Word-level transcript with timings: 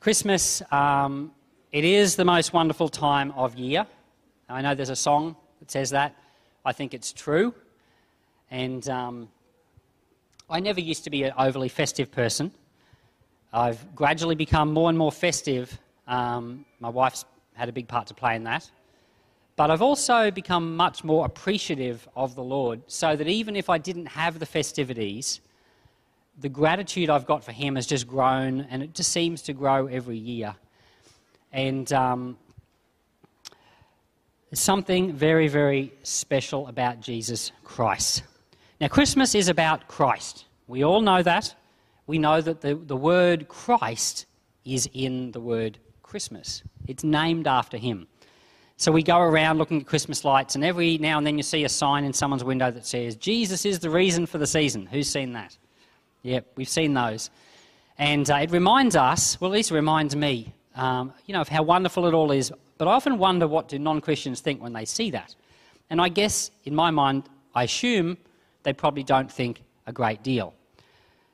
Christmas, 0.00 0.62
um, 0.72 1.30
it 1.72 1.84
is 1.84 2.16
the 2.16 2.24
most 2.24 2.54
wonderful 2.54 2.88
time 2.88 3.32
of 3.32 3.54
year. 3.56 3.86
I 4.48 4.62
know 4.62 4.74
there's 4.74 4.88
a 4.88 4.96
song 4.96 5.36
that 5.58 5.70
says 5.70 5.90
that. 5.90 6.16
I 6.64 6.72
think 6.72 6.94
it's 6.94 7.12
true. 7.12 7.54
And 8.50 8.88
um, 8.88 9.28
I 10.48 10.58
never 10.58 10.80
used 10.80 11.04
to 11.04 11.10
be 11.10 11.24
an 11.24 11.34
overly 11.36 11.68
festive 11.68 12.10
person. 12.10 12.50
I've 13.52 13.94
gradually 13.94 14.34
become 14.34 14.72
more 14.72 14.88
and 14.88 14.96
more 14.96 15.12
festive. 15.12 15.78
Um, 16.08 16.64
my 16.80 16.88
wife's 16.88 17.26
had 17.52 17.68
a 17.68 17.72
big 17.72 17.86
part 17.86 18.06
to 18.06 18.14
play 18.14 18.36
in 18.36 18.44
that. 18.44 18.70
But 19.56 19.70
I've 19.70 19.82
also 19.82 20.30
become 20.30 20.76
much 20.76 21.04
more 21.04 21.26
appreciative 21.26 22.08
of 22.16 22.34
the 22.34 22.42
Lord, 22.42 22.80
so 22.86 23.16
that 23.16 23.28
even 23.28 23.54
if 23.54 23.68
I 23.68 23.76
didn't 23.76 24.06
have 24.06 24.38
the 24.38 24.46
festivities, 24.46 25.40
the 26.40 26.48
gratitude 26.48 27.10
I've 27.10 27.26
got 27.26 27.44
for 27.44 27.52
Him 27.52 27.76
has 27.76 27.86
just 27.86 28.06
grown, 28.06 28.62
and 28.62 28.82
it 28.82 28.94
just 28.94 29.12
seems 29.12 29.42
to 29.42 29.52
grow 29.52 29.86
every 29.86 30.16
year. 30.16 30.54
And 31.52 31.92
um, 31.92 32.38
something 34.52 35.12
very, 35.12 35.48
very 35.48 35.92
special 36.02 36.66
about 36.68 37.00
Jesus 37.00 37.52
Christ. 37.64 38.22
Now, 38.80 38.88
Christmas 38.88 39.34
is 39.34 39.48
about 39.48 39.88
Christ. 39.88 40.46
We 40.66 40.84
all 40.84 41.02
know 41.02 41.22
that. 41.22 41.54
We 42.06 42.18
know 42.18 42.40
that 42.40 42.60
the, 42.60 42.74
the 42.74 42.96
word 42.96 43.48
Christ 43.48 44.26
is 44.64 44.88
in 44.92 45.32
the 45.32 45.40
word 45.40 45.78
Christmas, 46.02 46.62
it's 46.88 47.04
named 47.04 47.46
after 47.46 47.76
Him. 47.76 48.08
So 48.76 48.90
we 48.90 49.02
go 49.02 49.18
around 49.18 49.58
looking 49.58 49.80
at 49.80 49.86
Christmas 49.86 50.24
lights, 50.24 50.54
and 50.54 50.64
every 50.64 50.96
now 50.98 51.18
and 51.18 51.26
then 51.26 51.36
you 51.36 51.42
see 51.42 51.64
a 51.64 51.68
sign 51.68 52.02
in 52.02 52.12
someone's 52.12 52.42
window 52.42 52.70
that 52.70 52.86
says, 52.86 53.14
Jesus 53.14 53.66
is 53.66 53.78
the 53.78 53.90
reason 53.90 54.26
for 54.26 54.38
the 54.38 54.46
season. 54.46 54.86
Who's 54.86 55.08
seen 55.08 55.34
that? 55.34 55.56
Yep, 56.22 56.52
we've 56.56 56.68
seen 56.68 56.94
those. 56.94 57.30
And 57.98 58.30
uh, 58.30 58.36
it 58.36 58.50
reminds 58.50 58.96
us, 58.96 59.40
well, 59.40 59.50
at 59.50 59.54
least 59.54 59.70
it 59.70 59.74
reminds 59.74 60.16
me, 60.16 60.52
um, 60.74 61.12
you 61.26 61.34
know, 61.34 61.40
of 61.40 61.48
how 61.48 61.62
wonderful 61.62 62.06
it 62.06 62.14
all 62.14 62.30
is. 62.30 62.52
But 62.78 62.88
I 62.88 62.92
often 62.92 63.18
wonder 63.18 63.46
what 63.46 63.68
do 63.68 63.78
non-Christians 63.78 64.40
think 64.40 64.62
when 64.62 64.72
they 64.72 64.84
see 64.84 65.10
that. 65.10 65.34
And 65.90 66.00
I 66.00 66.08
guess, 66.08 66.50
in 66.64 66.74
my 66.74 66.90
mind, 66.90 67.24
I 67.54 67.64
assume 67.64 68.16
they 68.62 68.72
probably 68.72 69.02
don't 69.02 69.30
think 69.30 69.62
a 69.86 69.92
great 69.92 70.22
deal. 70.22 70.54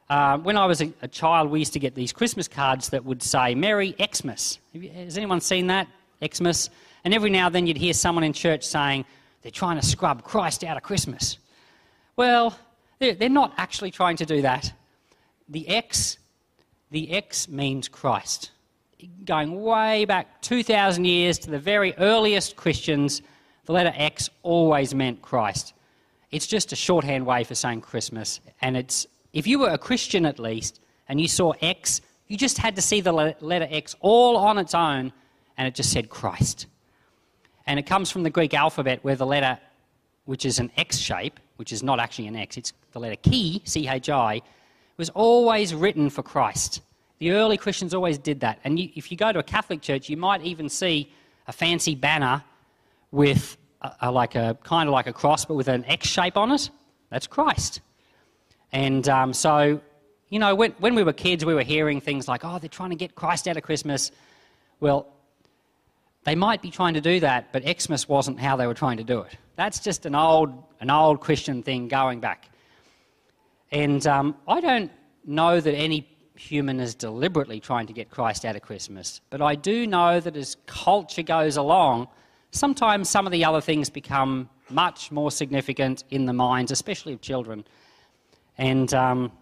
Uh, 0.08 0.38
when 0.38 0.56
I 0.56 0.66
was 0.66 0.80
a, 0.80 0.92
a, 1.02 1.08
child, 1.08 1.50
we 1.50 1.58
used 1.58 1.72
to 1.72 1.80
get 1.80 1.94
these 1.94 2.12
Christmas 2.12 2.46
cards 2.46 2.90
that 2.90 3.04
would 3.04 3.22
say, 3.22 3.54
Merry 3.54 3.94
Xmas. 4.00 4.60
Has 4.94 5.16
anyone 5.16 5.40
seen 5.40 5.66
that? 5.66 5.88
Xmas? 6.24 6.70
And 7.04 7.12
every 7.12 7.30
now 7.30 7.46
and 7.46 7.54
then 7.54 7.66
you'd 7.66 7.76
hear 7.76 7.92
someone 7.92 8.22
in 8.22 8.32
church 8.32 8.64
saying, 8.64 9.04
they're 9.42 9.50
trying 9.50 9.80
to 9.80 9.86
scrub 9.86 10.22
Christ 10.22 10.64
out 10.64 10.76
of 10.76 10.82
Christmas. 10.82 11.38
Well, 12.16 12.56
they're 12.98 13.28
not 13.28 13.52
actually 13.56 13.90
trying 13.90 14.16
to 14.16 14.26
do 14.26 14.42
that. 14.42 14.72
The 15.48 15.68
X, 15.68 16.18
the 16.90 17.12
X 17.12 17.48
means 17.48 17.88
Christ. 17.88 18.50
Going 19.24 19.62
way 19.62 20.04
back 20.04 20.40
2,000 20.42 21.04
years 21.04 21.38
to 21.40 21.50
the 21.50 21.58
very 21.58 21.94
earliest 21.98 22.56
Christians, 22.56 23.22
the 23.66 23.72
letter 23.72 23.92
X 23.94 24.30
always 24.42 24.94
meant 24.94 25.22
Christ. 25.22 25.74
It's 26.30 26.46
just 26.46 26.72
a 26.72 26.76
shorthand 26.76 27.26
way 27.26 27.44
for 27.44 27.54
saying 27.54 27.82
Christmas. 27.82 28.40
And 28.60 28.76
it's, 28.76 29.06
if 29.32 29.46
you 29.46 29.58
were 29.58 29.70
a 29.70 29.78
Christian 29.78 30.26
at 30.26 30.38
least, 30.38 30.80
and 31.08 31.20
you 31.20 31.28
saw 31.28 31.52
X, 31.60 32.00
you 32.26 32.36
just 32.36 32.58
had 32.58 32.74
to 32.76 32.82
see 32.82 33.00
the 33.00 33.12
letter 33.12 33.68
X 33.70 33.94
all 34.00 34.36
on 34.36 34.58
its 34.58 34.74
own, 34.74 35.12
and 35.56 35.68
it 35.68 35.74
just 35.74 35.92
said 35.92 36.08
Christ. 36.08 36.66
And 37.66 37.78
it 37.78 37.86
comes 37.86 38.10
from 38.10 38.22
the 38.22 38.30
Greek 38.30 38.54
alphabet 38.54 39.00
where 39.02 39.16
the 39.16 39.26
letter, 39.26 39.58
which 40.24 40.44
is 40.44 40.58
an 40.58 40.70
X 40.76 40.98
shape, 40.98 41.38
which 41.56 41.72
is 41.72 41.82
not 41.82 42.00
actually 42.00 42.26
an 42.26 42.36
X, 42.36 42.56
it's 42.56 42.72
the 42.96 43.00
letter 43.00 43.16
chi, 43.16 43.60
C 43.64 43.88
H 43.88 44.08
I, 44.08 44.40
was 44.96 45.10
always 45.10 45.74
written 45.74 46.08
for 46.08 46.22
Christ. 46.22 46.80
The 47.18 47.32
early 47.32 47.58
Christians 47.58 47.92
always 47.92 48.16
did 48.16 48.40
that. 48.40 48.58
And 48.64 48.78
you, 48.80 48.88
if 48.94 49.10
you 49.10 49.18
go 49.18 49.32
to 49.32 49.38
a 49.38 49.42
Catholic 49.42 49.82
church, 49.82 50.08
you 50.08 50.16
might 50.16 50.42
even 50.42 50.68
see 50.70 51.12
a 51.46 51.52
fancy 51.52 51.94
banner 51.94 52.42
with 53.10 53.58
a, 53.82 53.92
a, 54.02 54.10
like 54.10 54.34
a 54.34 54.56
kind 54.64 54.88
of 54.88 54.94
like 54.94 55.06
a 55.06 55.12
cross, 55.12 55.44
but 55.44 55.54
with 55.54 55.68
an 55.68 55.84
X 55.84 56.08
shape 56.08 56.38
on 56.38 56.52
it. 56.52 56.70
That's 57.10 57.26
Christ. 57.26 57.80
And 58.72 59.06
um, 59.08 59.34
so, 59.34 59.80
you 60.30 60.38
know, 60.38 60.54
when, 60.54 60.72
when 60.78 60.94
we 60.94 61.02
were 61.02 61.12
kids, 61.12 61.44
we 61.44 61.54
were 61.54 61.62
hearing 61.62 62.00
things 62.00 62.26
like, 62.26 62.44
oh, 62.44 62.58
they're 62.58 62.68
trying 62.68 62.90
to 62.90 62.96
get 62.96 63.14
Christ 63.14 63.46
out 63.46 63.58
of 63.58 63.62
Christmas. 63.62 64.10
Well, 64.80 65.06
they 66.24 66.34
might 66.34 66.62
be 66.62 66.70
trying 66.70 66.94
to 66.94 67.02
do 67.02 67.20
that, 67.20 67.52
but 67.52 67.62
Xmas 67.62 68.08
wasn't 68.08 68.40
how 68.40 68.56
they 68.56 68.66
were 68.66 68.74
trying 68.74 68.96
to 68.96 69.04
do 69.04 69.20
it. 69.20 69.36
That's 69.54 69.80
just 69.80 70.06
an 70.06 70.14
old, 70.14 70.50
an 70.80 70.90
old 70.90 71.20
Christian 71.20 71.62
thing 71.62 71.88
going 71.88 72.20
back. 72.20 72.50
And 73.72 74.06
um, 74.06 74.36
I 74.46 74.60
don't 74.60 74.90
know 75.24 75.60
that 75.60 75.74
any 75.74 76.08
human 76.36 76.80
is 76.80 76.94
deliberately 76.94 77.60
trying 77.60 77.86
to 77.86 77.92
get 77.92 78.10
Christ 78.10 78.44
out 78.44 78.56
of 78.56 78.62
Christmas, 78.62 79.20
but 79.30 79.40
I 79.40 79.54
do 79.54 79.86
know 79.86 80.20
that 80.20 80.36
as 80.36 80.56
culture 80.66 81.22
goes 81.22 81.56
along, 81.56 82.08
sometimes 82.50 83.08
some 83.08 83.26
of 83.26 83.32
the 83.32 83.44
other 83.44 83.60
things 83.60 83.90
become 83.90 84.48
much 84.68 85.10
more 85.10 85.30
significant 85.30 86.04
in 86.10 86.26
the 86.26 86.32
minds, 86.32 86.70
especially 86.70 87.12
of 87.12 87.20
children. 87.20 87.64
And 88.58 88.92
um, 88.94 89.32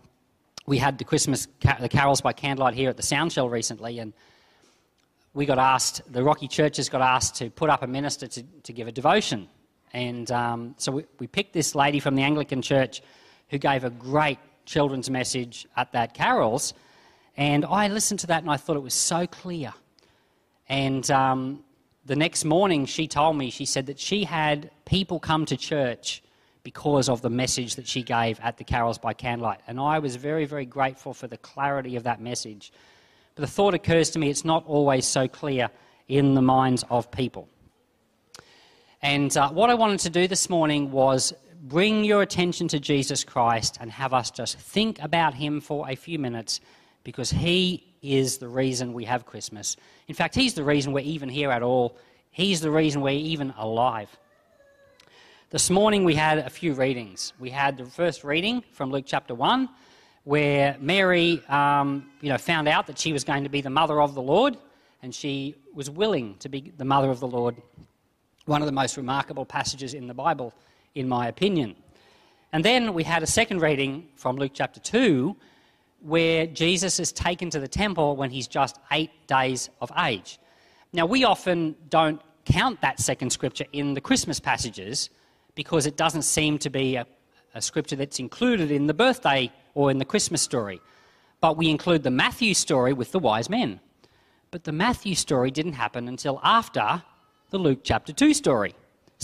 we 0.66 0.78
had 0.78 0.98
the 0.98 1.04
Christmas 1.04 1.48
the 1.80 1.88
carols 1.88 2.20
by 2.20 2.32
candlelight 2.32 2.74
here 2.74 2.90
at 2.90 2.96
the 2.96 3.02
Soundshell 3.02 3.50
recently, 3.50 3.98
and 3.98 4.12
we 5.34 5.46
got 5.46 5.58
asked, 5.58 6.00
the 6.10 6.22
Rocky 6.22 6.46
churches 6.48 6.88
got 6.88 7.00
asked 7.00 7.36
to 7.36 7.50
put 7.50 7.68
up 7.68 7.82
a 7.82 7.86
minister 7.86 8.26
to, 8.28 8.42
to 8.62 8.72
give 8.72 8.86
a 8.86 8.92
devotion. 8.92 9.48
And 9.92 10.30
um, 10.30 10.74
so 10.78 10.92
we, 10.92 11.04
we 11.18 11.26
picked 11.26 11.52
this 11.52 11.74
lady 11.74 12.00
from 12.00 12.14
the 12.14 12.22
Anglican 12.22 12.62
church 12.62 13.02
who 13.48 13.58
gave 13.58 13.84
a 13.84 13.90
great 13.90 14.38
children's 14.64 15.10
message 15.10 15.66
at 15.76 15.92
that 15.92 16.14
carols. 16.14 16.74
And 17.36 17.64
I 17.64 17.88
listened 17.88 18.20
to 18.20 18.26
that 18.28 18.42
and 18.42 18.50
I 18.50 18.56
thought 18.56 18.76
it 18.76 18.82
was 18.82 18.94
so 18.94 19.26
clear. 19.26 19.72
And 20.68 21.08
um, 21.10 21.64
the 22.06 22.16
next 22.16 22.44
morning, 22.44 22.86
she 22.86 23.06
told 23.06 23.36
me, 23.36 23.50
she 23.50 23.64
said 23.64 23.86
that 23.86 23.98
she 23.98 24.24
had 24.24 24.70
people 24.84 25.20
come 25.20 25.44
to 25.46 25.56
church 25.56 26.22
because 26.62 27.08
of 27.10 27.20
the 27.20 27.30
message 27.30 27.76
that 27.76 27.86
she 27.86 28.02
gave 28.02 28.40
at 28.40 28.56
the 28.56 28.64
carols 28.64 28.96
by 28.96 29.12
candlelight. 29.12 29.60
And 29.66 29.78
I 29.78 29.98
was 29.98 30.16
very, 30.16 30.46
very 30.46 30.64
grateful 30.64 31.12
for 31.12 31.26
the 31.26 31.36
clarity 31.36 31.96
of 31.96 32.04
that 32.04 32.20
message. 32.20 32.72
But 33.34 33.42
the 33.42 33.50
thought 33.50 33.74
occurs 33.74 34.10
to 34.10 34.18
me 34.18 34.30
it's 34.30 34.44
not 34.44 34.64
always 34.66 35.06
so 35.06 35.28
clear 35.28 35.68
in 36.08 36.34
the 36.34 36.42
minds 36.42 36.84
of 36.88 37.10
people. 37.10 37.48
And 39.02 39.36
uh, 39.36 39.50
what 39.50 39.68
I 39.68 39.74
wanted 39.74 40.00
to 40.00 40.10
do 40.10 40.26
this 40.26 40.48
morning 40.48 40.90
was 40.90 41.34
bring 41.64 42.04
your 42.04 42.20
attention 42.20 42.68
to 42.68 42.78
Jesus 42.78 43.24
Christ 43.24 43.78
and 43.80 43.90
have 43.90 44.12
us 44.12 44.30
just 44.30 44.58
think 44.58 45.00
about 45.00 45.32
him 45.32 45.62
for 45.62 45.88
a 45.88 45.96
few 45.96 46.18
minutes 46.18 46.60
because 47.04 47.30
he 47.30 47.94
is 48.02 48.36
the 48.36 48.48
reason 48.48 48.92
we 48.92 49.04
have 49.04 49.24
Christmas. 49.24 49.76
In 50.06 50.14
fact, 50.14 50.34
he's 50.34 50.52
the 50.52 50.62
reason 50.62 50.92
we're 50.92 51.00
even 51.00 51.28
here 51.28 51.50
at 51.50 51.62
all. 51.62 51.96
He's 52.30 52.60
the 52.60 52.70
reason 52.70 53.00
we're 53.00 53.14
even 53.14 53.54
alive. 53.56 54.14
This 55.48 55.70
morning 55.70 56.04
we 56.04 56.14
had 56.14 56.38
a 56.38 56.50
few 56.50 56.74
readings. 56.74 57.32
We 57.38 57.48
had 57.48 57.78
the 57.78 57.86
first 57.86 58.24
reading 58.24 58.62
from 58.72 58.90
Luke 58.90 59.04
chapter 59.06 59.34
1, 59.34 59.68
where 60.24 60.76
Mary 60.80 61.42
um, 61.48 62.10
you 62.20 62.28
know, 62.28 62.36
found 62.36 62.68
out 62.68 62.86
that 62.88 62.98
she 62.98 63.14
was 63.14 63.24
going 63.24 63.44
to 63.44 63.50
be 63.50 63.62
the 63.62 63.70
mother 63.70 64.02
of 64.02 64.14
the 64.14 64.22
Lord, 64.22 64.58
and 65.02 65.14
she 65.14 65.54
was 65.72 65.88
willing 65.88 66.36
to 66.40 66.50
be 66.50 66.72
the 66.76 66.84
mother 66.84 67.08
of 67.08 67.20
the 67.20 67.28
Lord. 67.28 67.56
One 68.44 68.60
of 68.60 68.66
the 68.66 68.72
most 68.72 68.98
remarkable 68.98 69.46
passages 69.46 69.94
in 69.94 70.06
the 70.06 70.14
Bible 70.14 70.52
in 70.94 71.08
my 71.08 71.28
opinion. 71.28 71.76
And 72.52 72.64
then 72.64 72.94
we 72.94 73.02
had 73.02 73.22
a 73.22 73.26
second 73.26 73.60
reading 73.60 74.08
from 74.14 74.36
Luke 74.36 74.52
chapter 74.54 74.80
2 74.80 75.36
where 76.00 76.46
Jesus 76.46 77.00
is 77.00 77.12
taken 77.12 77.50
to 77.50 77.58
the 77.58 77.68
temple 77.68 78.14
when 78.14 78.30
he's 78.30 78.46
just 78.46 78.78
eight 78.92 79.10
days 79.26 79.70
of 79.80 79.90
age. 79.98 80.38
Now, 80.92 81.06
we 81.06 81.24
often 81.24 81.74
don't 81.88 82.20
count 82.44 82.80
that 82.82 83.00
second 83.00 83.30
scripture 83.30 83.64
in 83.72 83.94
the 83.94 84.00
Christmas 84.00 84.38
passages 84.38 85.10
because 85.54 85.86
it 85.86 85.96
doesn't 85.96 86.22
seem 86.22 86.58
to 86.58 86.70
be 86.70 86.96
a, 86.96 87.06
a 87.54 87.62
scripture 87.62 87.96
that's 87.96 88.18
included 88.18 88.70
in 88.70 88.86
the 88.86 88.94
birthday 88.94 89.50
or 89.74 89.90
in 89.90 89.98
the 89.98 90.04
Christmas 90.04 90.42
story. 90.42 90.80
But 91.40 91.56
we 91.56 91.70
include 91.70 92.02
the 92.02 92.10
Matthew 92.10 92.54
story 92.54 92.92
with 92.92 93.12
the 93.12 93.18
wise 93.18 93.48
men. 93.48 93.80
But 94.50 94.64
the 94.64 94.72
Matthew 94.72 95.14
story 95.14 95.50
didn't 95.50 95.72
happen 95.72 96.06
until 96.06 96.38
after 96.44 97.02
the 97.50 97.58
Luke 97.58 97.80
chapter 97.82 98.12
2 98.12 98.34
story. 98.34 98.74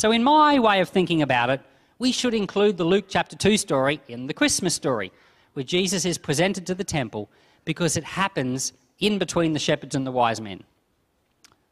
So, 0.00 0.12
in 0.12 0.24
my 0.24 0.58
way 0.58 0.80
of 0.80 0.88
thinking 0.88 1.20
about 1.20 1.50
it, 1.50 1.60
we 1.98 2.10
should 2.10 2.32
include 2.32 2.78
the 2.78 2.84
Luke 2.84 3.04
chapter 3.06 3.36
2 3.36 3.58
story 3.58 4.00
in 4.08 4.28
the 4.28 4.32
Christmas 4.32 4.74
story, 4.74 5.12
where 5.52 5.62
Jesus 5.62 6.06
is 6.06 6.16
presented 6.16 6.66
to 6.68 6.74
the 6.74 6.84
temple 6.84 7.28
because 7.66 7.98
it 7.98 8.04
happens 8.04 8.72
in 8.98 9.18
between 9.18 9.52
the 9.52 9.58
shepherds 9.58 9.94
and 9.94 10.06
the 10.06 10.10
wise 10.10 10.40
men. 10.40 10.64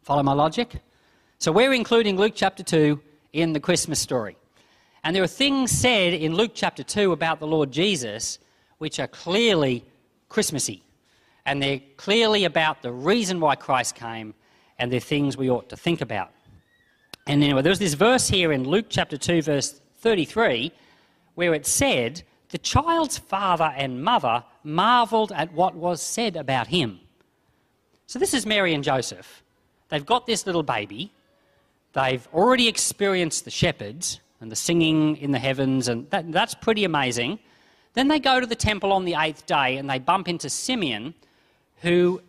Follow 0.02 0.22
my 0.22 0.34
logic? 0.34 0.76
So, 1.38 1.50
we're 1.50 1.72
including 1.72 2.18
Luke 2.18 2.34
chapter 2.34 2.62
2 2.62 3.00
in 3.32 3.54
the 3.54 3.60
Christmas 3.60 3.98
story. 3.98 4.36
And 5.04 5.16
there 5.16 5.22
are 5.22 5.26
things 5.26 5.70
said 5.70 6.12
in 6.12 6.34
Luke 6.34 6.52
chapter 6.54 6.82
2 6.82 7.12
about 7.12 7.40
the 7.40 7.46
Lord 7.46 7.72
Jesus 7.72 8.40
which 8.76 9.00
are 9.00 9.08
clearly 9.08 9.86
Christmassy. 10.28 10.82
And 11.46 11.62
they're 11.62 11.80
clearly 11.96 12.44
about 12.44 12.82
the 12.82 12.92
reason 12.92 13.40
why 13.40 13.54
Christ 13.54 13.94
came, 13.94 14.34
and 14.78 14.92
they're 14.92 15.00
things 15.00 15.38
we 15.38 15.48
ought 15.48 15.70
to 15.70 15.78
think 15.78 16.02
about. 16.02 16.30
And 17.28 17.44
anyway, 17.44 17.60
there's 17.60 17.78
this 17.78 17.92
verse 17.92 18.26
here 18.26 18.52
in 18.52 18.64
Luke 18.64 18.86
chapter 18.88 19.18
2, 19.18 19.42
verse 19.42 19.82
33, 19.98 20.72
where 21.34 21.52
it 21.52 21.66
said, 21.66 22.22
The 22.48 22.56
child's 22.56 23.18
father 23.18 23.70
and 23.76 24.02
mother 24.02 24.42
marveled 24.64 25.30
at 25.32 25.52
what 25.52 25.74
was 25.74 26.00
said 26.00 26.36
about 26.36 26.68
him. 26.68 27.00
So 28.06 28.18
this 28.18 28.32
is 28.32 28.46
Mary 28.46 28.72
and 28.72 28.82
Joseph. 28.82 29.42
They've 29.90 30.06
got 30.06 30.26
this 30.26 30.46
little 30.46 30.62
baby. 30.62 31.12
They've 31.92 32.26
already 32.32 32.66
experienced 32.66 33.44
the 33.44 33.50
shepherds 33.50 34.20
and 34.40 34.50
the 34.50 34.56
singing 34.56 35.18
in 35.18 35.30
the 35.30 35.38
heavens, 35.38 35.88
and 35.88 36.08
that, 36.08 36.32
that's 36.32 36.54
pretty 36.54 36.84
amazing. 36.84 37.40
Then 37.92 38.08
they 38.08 38.20
go 38.20 38.40
to 38.40 38.46
the 38.46 38.56
temple 38.56 38.90
on 38.90 39.04
the 39.04 39.16
eighth 39.18 39.44
day 39.44 39.76
and 39.76 39.90
they 39.90 39.98
bump 39.98 40.28
into 40.28 40.48
Simeon, 40.48 41.12
who, 41.82 42.22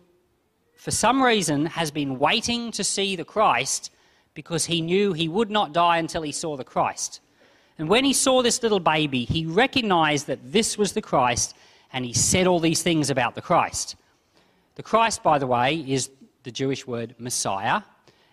for 0.76 0.90
some 0.90 1.22
reason, 1.22 1.64
has 1.64 1.90
been 1.90 2.18
waiting 2.18 2.70
to 2.72 2.84
see 2.84 3.16
the 3.16 3.24
Christ 3.24 3.90
because 4.34 4.66
he 4.66 4.80
knew 4.80 5.12
he 5.12 5.28
would 5.28 5.50
not 5.50 5.72
die 5.72 5.98
until 5.98 6.22
he 6.22 6.32
saw 6.32 6.56
the 6.56 6.64
Christ. 6.64 7.20
And 7.78 7.88
when 7.88 8.04
he 8.04 8.12
saw 8.12 8.42
this 8.42 8.62
little 8.62 8.80
baby, 8.80 9.24
he 9.24 9.46
recognized 9.46 10.26
that 10.26 10.52
this 10.52 10.76
was 10.76 10.92
the 10.92 11.02
Christ 11.02 11.56
and 11.92 12.04
he 12.04 12.12
said 12.12 12.46
all 12.46 12.60
these 12.60 12.82
things 12.82 13.10
about 13.10 13.34
the 13.34 13.42
Christ. 13.42 13.96
The 14.76 14.82
Christ, 14.82 15.22
by 15.22 15.38
the 15.38 15.46
way, 15.46 15.76
is 15.76 16.10
the 16.42 16.50
Jewish 16.50 16.86
word 16.86 17.14
Messiah. 17.18 17.82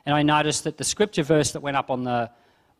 And 0.05 0.15
I 0.15 0.21
noticed 0.21 0.63
that 0.63 0.77
the 0.77 0.83
scripture 0.83 1.23
verse 1.23 1.51
that 1.51 1.61
went 1.61 1.77
up 1.77 1.89
on 1.89 2.03
the, 2.03 2.29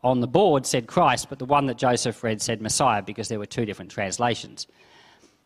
on 0.04 0.22
the 0.22 0.28
board 0.28 0.66
said 0.66 0.88
Christ, 0.88 1.30
but 1.30 1.40
the 1.40 1.46
one 1.46 1.66
that 1.66 1.78
Joseph 1.78 2.24
read 2.24 2.42
said 2.42 2.62
Messiah 2.62 3.02
because 3.02 3.28
there 3.28 3.40
were 3.40 3.46
two 3.46 3.66
different 3.66 3.92
translations. 3.92 4.68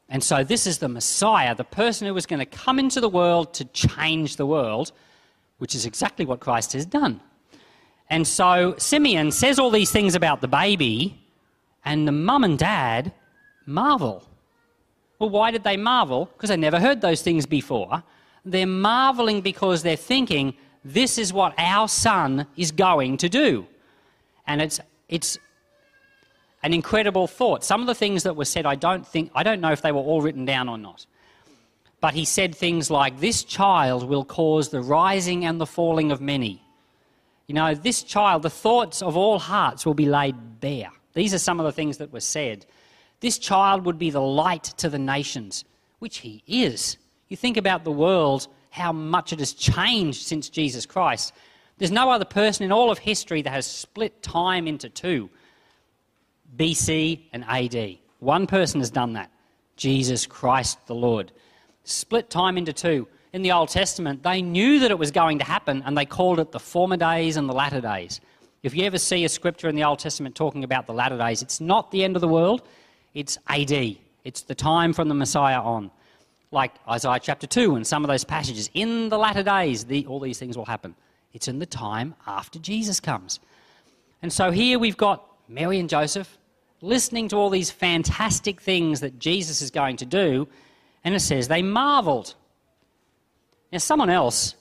And 0.09 0.23
so 0.23 0.43
this 0.43 0.67
is 0.67 0.79
the 0.79 0.89
Messiah, 0.89 1.55
the 1.55 1.63
person 1.63 2.05
who 2.05 2.13
was 2.13 2.25
going 2.25 2.39
to 2.39 2.45
come 2.45 2.79
into 2.79 2.99
the 2.99 3.09
world 3.09 3.53
to 3.55 3.65
change 3.65 4.35
the 4.35 4.45
world, 4.45 4.91
which 5.59 5.73
is 5.73 5.85
exactly 5.85 6.25
what 6.25 6.41
Christ 6.41 6.73
has 6.73 6.85
done. 6.85 7.21
And 8.11 8.27
so 8.27 8.75
Simeon 8.77 9.31
says 9.31 9.57
all 9.57 9.71
these 9.71 9.89
things 9.89 10.15
about 10.15 10.41
the 10.41 10.47
baby, 10.49 11.17
and 11.85 12.05
the 12.05 12.11
mum 12.11 12.43
and 12.43 12.59
dad 12.59 13.13
marvel. 13.65 14.27
Well, 15.17 15.29
why 15.29 15.49
did 15.51 15.63
they 15.63 15.77
marvel? 15.77 16.25
Because 16.25 16.49
they 16.49 16.57
never 16.57 16.79
heard 16.79 16.99
those 16.99 17.21
things 17.21 17.45
before. 17.45 18.03
They're 18.43 18.67
marveling 18.67 19.41
because 19.41 19.81
they're 19.81 19.95
thinking, 19.95 20.55
this 20.83 21.17
is 21.17 21.31
what 21.31 21.53
our 21.57 21.87
son 21.87 22.47
is 22.57 22.71
going 22.73 23.15
to 23.17 23.29
do. 23.29 23.65
And 24.45 24.61
it's, 24.61 24.81
it's 25.07 25.37
an 26.63 26.73
incredible 26.73 27.27
thought. 27.27 27.63
Some 27.63 27.79
of 27.79 27.87
the 27.87 27.95
things 27.95 28.23
that 28.23 28.35
were 28.35 28.45
said, 28.45 28.65
I 28.65 28.75
don't 28.75 29.07
think, 29.07 29.31
I 29.33 29.43
don't 29.43 29.61
know 29.61 29.71
if 29.71 29.81
they 29.81 29.93
were 29.93 30.01
all 30.01 30.21
written 30.21 30.43
down 30.43 30.67
or 30.67 30.77
not. 30.77 31.05
But 32.01 32.13
he 32.13 32.25
said 32.25 32.55
things 32.55 32.91
like, 32.91 33.21
This 33.21 33.43
child 33.43 34.03
will 34.03 34.25
cause 34.25 34.67
the 34.69 34.81
rising 34.81 35.45
and 35.45 35.61
the 35.61 35.67
falling 35.67 36.11
of 36.11 36.19
many. 36.19 36.61
You 37.47 37.55
know, 37.55 37.73
this 37.73 38.03
child, 38.03 38.43
the 38.43 38.49
thoughts 38.49 39.01
of 39.01 39.17
all 39.17 39.39
hearts 39.39 39.85
will 39.85 39.93
be 39.93 40.05
laid 40.05 40.59
bare. 40.59 40.91
These 41.13 41.33
are 41.33 41.39
some 41.39 41.59
of 41.59 41.65
the 41.65 41.71
things 41.71 41.97
that 41.97 42.13
were 42.13 42.19
said. 42.19 42.65
This 43.19 43.37
child 43.37 43.85
would 43.85 43.99
be 43.99 44.09
the 44.09 44.21
light 44.21 44.63
to 44.77 44.89
the 44.89 44.99
nations, 44.99 45.65
which 45.99 46.19
he 46.19 46.43
is. 46.47 46.97
You 47.27 47.37
think 47.37 47.57
about 47.57 47.83
the 47.83 47.91
world, 47.91 48.47
how 48.69 48.91
much 48.91 49.33
it 49.33 49.39
has 49.39 49.53
changed 49.53 50.23
since 50.23 50.49
Jesus 50.49 50.85
Christ. 50.85 51.33
There's 51.77 51.91
no 51.91 52.09
other 52.11 52.25
person 52.25 52.63
in 52.63 52.71
all 52.71 52.91
of 52.91 52.99
history 52.99 53.41
that 53.41 53.51
has 53.51 53.65
split 53.65 54.21
time 54.21 54.67
into 54.67 54.89
two 54.89 55.29
BC 56.55 57.21
and 57.33 57.43
AD. 57.47 57.97
One 58.19 58.47
person 58.47 58.81
has 58.81 58.91
done 58.91 59.13
that 59.13 59.31
Jesus 59.75 60.25
Christ 60.25 60.85
the 60.87 60.95
Lord. 60.95 61.31
Split 61.83 62.29
time 62.29 62.57
into 62.57 62.73
two 62.73 63.07
in 63.33 63.41
the 63.41 63.51
Old 63.51 63.69
Testament, 63.69 64.23
they 64.23 64.41
knew 64.41 64.79
that 64.79 64.91
it 64.91 64.99
was 64.99 65.11
going 65.11 65.39
to 65.39 65.45
happen 65.45 65.83
and 65.85 65.97
they 65.97 66.05
called 66.05 66.39
it 66.39 66.51
the 66.51 66.59
former 66.59 66.97
days 66.97 67.37
and 67.37 67.47
the 67.47 67.53
latter 67.53 67.81
days. 67.81 68.19
If 68.63 68.75
you 68.75 68.83
ever 68.83 68.97
see 68.97 69.25
a 69.25 69.29
scripture 69.29 69.69
in 69.69 69.75
the 69.75 69.83
Old 69.83 69.99
Testament 69.99 70.35
talking 70.35 70.63
about 70.63 70.85
the 70.85 70.93
latter 70.93 71.17
days, 71.17 71.41
it's 71.41 71.61
not 71.61 71.91
the 71.91 72.03
end 72.03 72.15
of 72.15 72.21
the 72.21 72.27
world, 72.27 72.61
it's 73.13 73.37
AD. 73.47 73.97
It's 74.23 74.41
the 74.41 74.55
time 74.55 74.93
from 74.93 75.09
the 75.09 75.15
Messiah 75.15 75.59
on. 75.59 75.89
Like 76.51 76.73
Isaiah 76.87 77.19
chapter 77.21 77.47
2 77.47 77.75
and 77.75 77.87
some 77.87 78.03
of 78.03 78.09
those 78.09 78.23
passages. 78.23 78.69
In 78.73 79.09
the 79.09 79.17
latter 79.17 79.41
days, 79.41 79.85
the, 79.85 80.05
all 80.05 80.19
these 80.19 80.37
things 80.37 80.57
will 80.57 80.65
happen. 80.65 80.95
It's 81.33 81.47
in 81.47 81.59
the 81.59 81.65
time 81.65 82.13
after 82.27 82.59
Jesus 82.59 82.99
comes. 82.99 83.39
And 84.21 84.31
so 84.31 84.51
here 84.51 84.77
we've 84.77 84.97
got 84.97 85.25
Mary 85.47 85.79
and 85.79 85.89
Joseph 85.89 86.37
listening 86.81 87.29
to 87.29 87.37
all 87.37 87.49
these 87.49 87.71
fantastic 87.71 88.59
things 88.61 88.99
that 88.99 89.19
Jesus 89.19 89.61
is 89.61 89.71
going 89.71 89.97
to 89.97 90.05
do, 90.05 90.47
and 91.03 91.15
it 91.15 91.19
says 91.19 91.47
they 91.47 91.61
marveled. 91.61 92.35
Now, 93.71 93.77
someone 93.77 94.09
else 94.09 94.55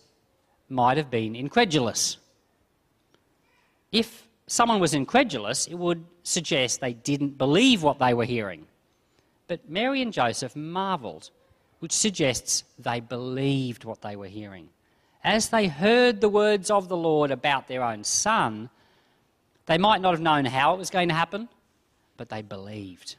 might 0.68 0.96
have 0.96 1.10
been 1.10 1.34
incredulous. 1.34 2.16
If 3.90 4.28
someone 4.46 4.80
was 4.80 4.94
incredulous, 4.94 5.66
it 5.66 5.74
would 5.74 6.04
suggest 6.22 6.80
they 6.80 6.92
didn't 6.92 7.36
believe 7.36 7.82
what 7.82 7.98
they 7.98 8.14
were 8.14 8.24
hearing. 8.24 8.66
But 9.48 9.68
Mary 9.68 10.00
and 10.00 10.12
Joseph 10.12 10.54
marveled, 10.54 11.30
which 11.80 11.92
suggests 11.92 12.62
they 12.78 13.00
believed 13.00 13.84
what 13.84 14.00
they 14.00 14.14
were 14.14 14.28
hearing. 14.28 14.68
As 15.24 15.48
they 15.48 15.66
heard 15.66 16.20
the 16.20 16.28
words 16.28 16.70
of 16.70 16.88
the 16.88 16.96
Lord 16.96 17.32
about 17.32 17.66
their 17.66 17.82
own 17.82 18.04
son, 18.04 18.70
they 19.66 19.76
might 19.76 20.00
not 20.00 20.12
have 20.12 20.20
known 20.20 20.44
how 20.44 20.74
it 20.74 20.78
was 20.78 20.90
going 20.90 21.08
to 21.08 21.14
happen, 21.14 21.48
but 22.16 22.28
they 22.28 22.42
believed. 22.42 23.16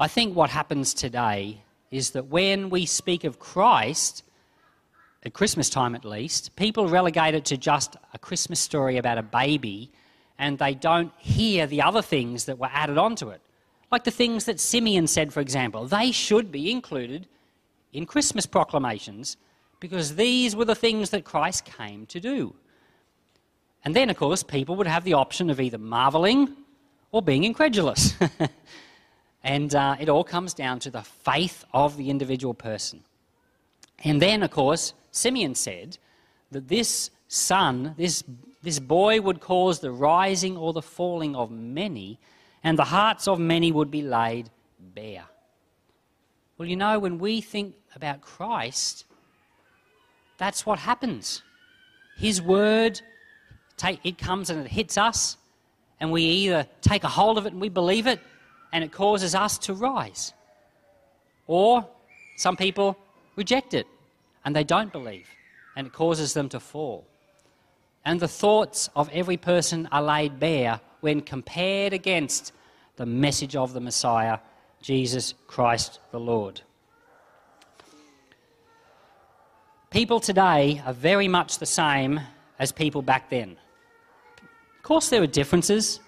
I 0.00 0.08
think 0.08 0.34
what 0.34 0.50
happens 0.50 0.94
today 0.94 1.62
is 1.92 2.10
that 2.10 2.26
when 2.26 2.70
we 2.70 2.86
speak 2.86 3.22
of 3.22 3.38
Christ, 3.38 4.24
at 5.24 5.32
Christmas 5.32 5.70
time 5.70 5.94
at 5.94 6.04
least, 6.04 6.56
people 6.56 6.88
relegate 6.88 7.34
it 7.34 7.44
to 7.46 7.56
just 7.56 7.96
a 8.12 8.18
Christmas 8.18 8.58
story 8.58 8.96
about 8.96 9.18
a 9.18 9.22
baby 9.22 9.92
and 10.38 10.58
they 10.58 10.74
don't 10.74 11.12
hear 11.18 11.66
the 11.66 11.82
other 11.82 12.02
things 12.02 12.46
that 12.46 12.58
were 12.58 12.70
added 12.72 12.98
onto 12.98 13.28
it. 13.30 13.40
Like 13.92 14.04
the 14.04 14.10
things 14.10 14.46
that 14.46 14.58
Simeon 14.58 15.06
said, 15.06 15.32
for 15.32 15.40
example. 15.40 15.86
They 15.86 16.10
should 16.10 16.50
be 16.50 16.70
included 16.70 17.28
in 17.92 18.06
Christmas 18.06 18.46
proclamations 18.46 19.36
because 19.78 20.16
these 20.16 20.56
were 20.56 20.64
the 20.64 20.74
things 20.74 21.10
that 21.10 21.24
Christ 21.24 21.64
came 21.64 22.06
to 22.06 22.18
do. 22.18 22.54
And 23.84 23.94
then, 23.94 24.10
of 24.10 24.16
course, 24.16 24.42
people 24.42 24.76
would 24.76 24.86
have 24.86 25.04
the 25.04 25.14
option 25.14 25.50
of 25.50 25.60
either 25.60 25.78
marveling 25.78 26.56
or 27.10 27.20
being 27.20 27.44
incredulous. 27.44 28.14
and 29.44 29.74
uh, 29.74 29.96
it 30.00 30.08
all 30.08 30.24
comes 30.24 30.54
down 30.54 30.78
to 30.80 30.90
the 30.90 31.02
faith 31.02 31.64
of 31.72 31.96
the 31.96 32.08
individual 32.10 32.54
person. 32.54 33.04
And 34.04 34.22
then, 34.22 34.42
of 34.42 34.50
course, 34.50 34.94
Simeon 35.12 35.54
said 35.54 35.98
that 36.50 36.68
this 36.68 37.10
son, 37.28 37.94
this, 37.96 38.24
this 38.62 38.78
boy 38.78 39.20
would 39.20 39.40
cause 39.40 39.78
the 39.78 39.92
rising 39.92 40.56
or 40.56 40.72
the 40.72 40.82
falling 40.82 41.36
of 41.36 41.50
many, 41.50 42.18
and 42.64 42.78
the 42.78 42.84
hearts 42.84 43.28
of 43.28 43.38
many 43.38 43.70
would 43.70 43.90
be 43.90 44.02
laid 44.02 44.50
bare. 44.80 45.24
Well, 46.56 46.68
you 46.68 46.76
know, 46.76 46.98
when 46.98 47.18
we 47.18 47.40
think 47.40 47.74
about 47.94 48.22
Christ, 48.22 49.04
that's 50.38 50.64
what 50.64 50.78
happens. 50.78 51.42
His 52.16 52.40
word, 52.40 53.00
it 53.84 54.16
comes 54.16 54.48
and 54.48 54.64
it 54.64 54.70
hits 54.70 54.96
us, 54.96 55.36
and 56.00 56.10
we 56.10 56.22
either 56.22 56.66
take 56.80 57.04
a 57.04 57.08
hold 57.08 57.36
of 57.36 57.46
it 57.46 57.52
and 57.52 57.60
we 57.60 57.68
believe 57.68 58.06
it, 58.06 58.18
and 58.72 58.82
it 58.82 58.92
causes 58.92 59.34
us 59.34 59.58
to 59.58 59.74
rise. 59.74 60.32
Or 61.46 61.86
some 62.36 62.56
people 62.56 62.96
reject 63.36 63.74
it 63.74 63.86
and 64.44 64.54
they 64.54 64.64
don't 64.64 64.92
believe, 64.92 65.28
and 65.76 65.86
it 65.86 65.92
causes 65.92 66.34
them 66.34 66.48
to 66.50 66.60
fall. 66.60 67.06
And 68.04 68.18
the 68.18 68.28
thoughts 68.28 68.90
of 68.96 69.08
every 69.12 69.36
person 69.36 69.88
are 69.92 70.02
laid 70.02 70.40
bare 70.40 70.80
when 71.00 71.20
compared 71.20 71.92
against 71.92 72.52
the 72.96 73.06
message 73.06 73.56
of 73.56 73.72
the 73.72 73.80
Messiah, 73.80 74.38
Jesus 74.80 75.34
Christ 75.46 76.00
the 76.10 76.20
Lord. 76.20 76.60
People 79.90 80.20
today 80.20 80.82
are 80.86 80.94
very 80.94 81.28
much 81.28 81.58
the 81.58 81.66
same 81.66 82.20
as 82.58 82.72
people 82.72 83.02
back 83.02 83.28
then. 83.30 83.56
Of 84.76 84.82
course, 84.82 85.10
there 85.10 85.22
are 85.22 85.26
differences. 85.26 86.00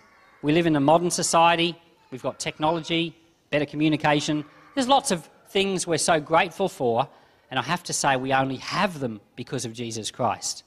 We 0.42 0.52
live 0.52 0.66
in 0.66 0.74
a 0.74 0.80
modern 0.80 1.10
society, 1.10 1.78
we've 2.10 2.22
got 2.22 2.38
technology, 2.38 3.16
better 3.50 3.66
communication. 3.66 4.44
There's 4.74 4.88
lots 4.88 5.10
of 5.10 5.28
things 5.48 5.86
we're 5.86 5.98
so 5.98 6.18
grateful 6.18 6.68
for, 6.68 7.08
and 7.54 7.60
I 7.60 7.62
have 7.62 7.84
to 7.84 7.92
say, 7.92 8.16
we 8.16 8.32
only 8.32 8.56
have 8.56 8.98
them 8.98 9.20
because 9.36 9.64
of 9.64 9.72
Jesus 9.72 10.10
Christ. 10.10 10.64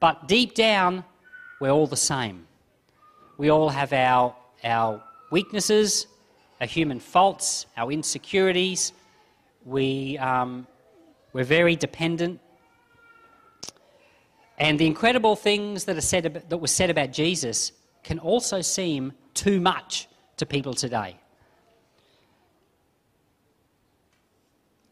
But 0.00 0.26
deep 0.26 0.54
down, 0.54 1.04
we're 1.60 1.68
all 1.68 1.86
the 1.86 1.94
same. 1.94 2.46
We 3.36 3.50
all 3.50 3.68
have 3.68 3.92
our, 3.92 4.34
our 4.64 5.02
weaknesses, 5.30 6.06
our 6.58 6.66
human 6.66 7.00
faults, 7.00 7.66
our 7.76 7.92
insecurities. 7.92 8.94
We, 9.66 10.16
um, 10.16 10.66
we're 11.34 11.44
very 11.44 11.76
dependent. 11.76 12.40
And 14.56 14.78
the 14.78 14.86
incredible 14.86 15.36
things 15.36 15.84
that, 15.84 15.98
are 15.98 16.00
said, 16.00 16.44
that 16.48 16.56
were 16.56 16.66
said 16.66 16.88
about 16.88 17.12
Jesus 17.12 17.72
can 18.04 18.18
also 18.18 18.62
seem 18.62 19.12
too 19.34 19.60
much 19.60 20.08
to 20.38 20.46
people 20.46 20.72
today. 20.72 21.19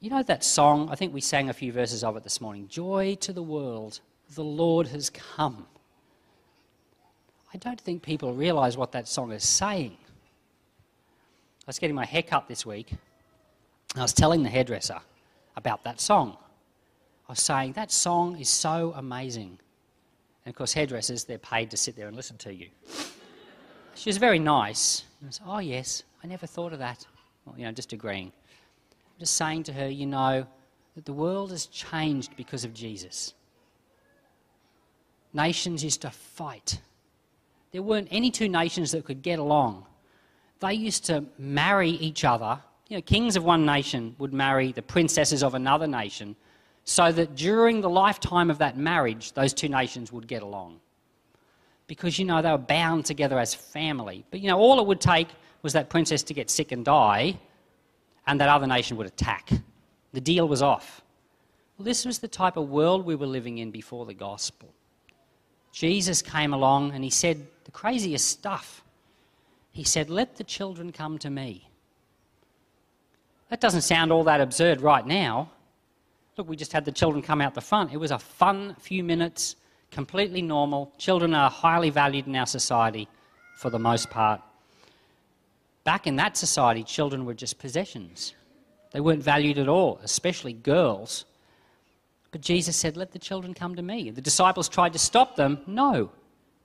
You 0.00 0.10
know 0.10 0.22
that 0.22 0.44
song? 0.44 0.88
I 0.90 0.94
think 0.94 1.12
we 1.12 1.20
sang 1.20 1.48
a 1.48 1.52
few 1.52 1.72
verses 1.72 2.04
of 2.04 2.16
it 2.16 2.22
this 2.22 2.40
morning. 2.40 2.68
Joy 2.68 3.16
to 3.20 3.32
the 3.32 3.42
world, 3.42 4.00
the 4.34 4.44
Lord 4.44 4.86
has 4.88 5.10
come. 5.10 5.66
I 7.52 7.56
don't 7.56 7.80
think 7.80 8.02
people 8.02 8.32
realize 8.32 8.76
what 8.76 8.92
that 8.92 9.08
song 9.08 9.32
is 9.32 9.42
saying. 9.42 9.96
I 10.00 11.66
was 11.66 11.78
getting 11.78 11.96
my 11.96 12.04
hair 12.04 12.22
cut 12.22 12.46
this 12.46 12.64
week. 12.64 12.92
And 12.92 14.00
I 14.00 14.02
was 14.02 14.12
telling 14.12 14.42
the 14.42 14.48
hairdresser 14.48 15.00
about 15.56 15.82
that 15.84 16.00
song. 16.00 16.36
I 17.28 17.32
was 17.32 17.40
saying, 17.40 17.72
that 17.72 17.90
song 17.90 18.38
is 18.38 18.48
so 18.48 18.92
amazing. 18.96 19.58
And 20.44 20.52
of 20.52 20.56
course, 20.56 20.72
hairdressers, 20.72 21.24
they're 21.24 21.38
paid 21.38 21.70
to 21.72 21.76
sit 21.76 21.96
there 21.96 22.06
and 22.06 22.16
listen 22.16 22.36
to 22.38 22.54
you. 22.54 22.68
She 23.94 24.08
was 24.08 24.18
very 24.18 24.38
nice. 24.38 25.04
I 25.22 25.26
was, 25.26 25.40
oh, 25.44 25.58
yes, 25.58 26.04
I 26.22 26.28
never 26.28 26.46
thought 26.46 26.72
of 26.72 26.78
that. 26.78 27.04
Well, 27.44 27.56
you 27.58 27.64
know, 27.64 27.72
just 27.72 27.92
agreeing. 27.92 28.30
Just 29.18 29.34
saying 29.34 29.64
to 29.64 29.72
her, 29.72 29.88
you 29.88 30.06
know, 30.06 30.46
that 30.94 31.04
the 31.04 31.12
world 31.12 31.50
has 31.50 31.66
changed 31.66 32.36
because 32.36 32.64
of 32.64 32.72
Jesus. 32.72 33.34
Nations 35.32 35.84
used 35.84 36.02
to 36.02 36.10
fight. 36.10 36.80
There 37.72 37.82
weren't 37.82 38.08
any 38.10 38.30
two 38.30 38.48
nations 38.48 38.92
that 38.92 39.04
could 39.04 39.22
get 39.22 39.38
along. 39.38 39.84
They 40.60 40.74
used 40.74 41.04
to 41.06 41.24
marry 41.38 41.90
each 41.90 42.24
other. 42.24 42.58
You 42.88 42.96
know, 42.96 43.02
kings 43.02 43.36
of 43.36 43.44
one 43.44 43.66
nation 43.66 44.16
would 44.18 44.32
marry 44.32 44.72
the 44.72 44.82
princesses 44.82 45.42
of 45.42 45.54
another 45.54 45.86
nation 45.86 46.34
so 46.84 47.12
that 47.12 47.36
during 47.36 47.82
the 47.82 47.90
lifetime 47.90 48.50
of 48.50 48.58
that 48.58 48.78
marriage, 48.78 49.32
those 49.34 49.52
two 49.52 49.68
nations 49.68 50.10
would 50.10 50.26
get 50.26 50.42
along. 50.42 50.80
Because, 51.86 52.18
you 52.18 52.24
know, 52.24 52.40
they 52.40 52.50
were 52.50 52.58
bound 52.58 53.04
together 53.04 53.38
as 53.38 53.54
family. 53.54 54.24
But, 54.30 54.40
you 54.40 54.48
know, 54.48 54.58
all 54.58 54.80
it 54.80 54.86
would 54.86 55.00
take 55.00 55.28
was 55.62 55.74
that 55.74 55.90
princess 55.90 56.22
to 56.24 56.34
get 56.34 56.48
sick 56.48 56.72
and 56.72 56.84
die, 56.84 57.38
and 58.28 58.40
that 58.40 58.48
other 58.48 58.68
nation 58.68 58.96
would 58.96 59.08
attack. 59.08 59.50
The 60.12 60.20
deal 60.20 60.46
was 60.46 60.62
off. 60.62 61.02
Well, 61.76 61.84
this 61.84 62.04
was 62.04 62.20
the 62.20 62.28
type 62.28 62.56
of 62.56 62.68
world 62.68 63.04
we 63.04 63.16
were 63.16 63.26
living 63.26 63.58
in 63.58 63.72
before 63.72 64.06
the 64.06 64.14
gospel. 64.14 64.72
Jesus 65.72 66.22
came 66.22 66.52
along 66.52 66.92
and 66.92 67.02
he 67.02 67.10
said 67.10 67.44
the 67.64 67.72
craziest 67.72 68.28
stuff. 68.28 68.84
He 69.72 69.82
said, 69.82 70.08
Let 70.08 70.36
the 70.36 70.44
children 70.44 70.92
come 70.92 71.18
to 71.18 71.30
me. 71.30 71.68
That 73.50 73.60
doesn't 73.60 73.82
sound 73.82 74.12
all 74.12 74.24
that 74.24 74.40
absurd 74.40 74.80
right 74.80 75.06
now, 75.06 75.50
Look, 76.38 76.48
we 76.48 76.54
just 76.54 76.72
had 76.72 76.84
the 76.84 76.92
children 76.92 77.20
come 77.20 77.40
out 77.40 77.52
the 77.52 77.60
front. 77.60 77.92
It 77.92 77.96
was 77.96 78.12
a 78.12 78.18
fun 78.18 78.76
few 78.78 79.02
minutes, 79.02 79.56
completely 79.90 80.40
normal. 80.40 80.92
Children 80.96 81.34
are 81.34 81.50
highly 81.50 81.90
valued 81.90 82.28
in 82.28 82.36
our 82.36 82.46
society 82.46 83.08
for 83.56 83.70
the 83.70 83.78
most 83.78 84.08
part. 84.08 84.40
Back 85.88 86.06
in 86.06 86.16
that 86.16 86.36
society, 86.36 86.84
children 86.84 87.24
were 87.24 87.32
just 87.32 87.58
possessions. 87.58 88.34
They 88.90 89.00
weren't 89.00 89.22
valued 89.22 89.56
at 89.56 89.70
all, 89.70 89.98
especially 90.02 90.52
girls. 90.52 91.24
But 92.30 92.42
Jesus 92.42 92.76
said, 92.76 92.94
Let 92.98 93.12
the 93.12 93.18
children 93.18 93.54
come 93.54 93.74
to 93.74 93.80
me. 93.80 94.10
The 94.10 94.20
disciples 94.20 94.68
tried 94.68 94.92
to 94.92 94.98
stop 94.98 95.34
them. 95.36 95.60
No, 95.66 96.10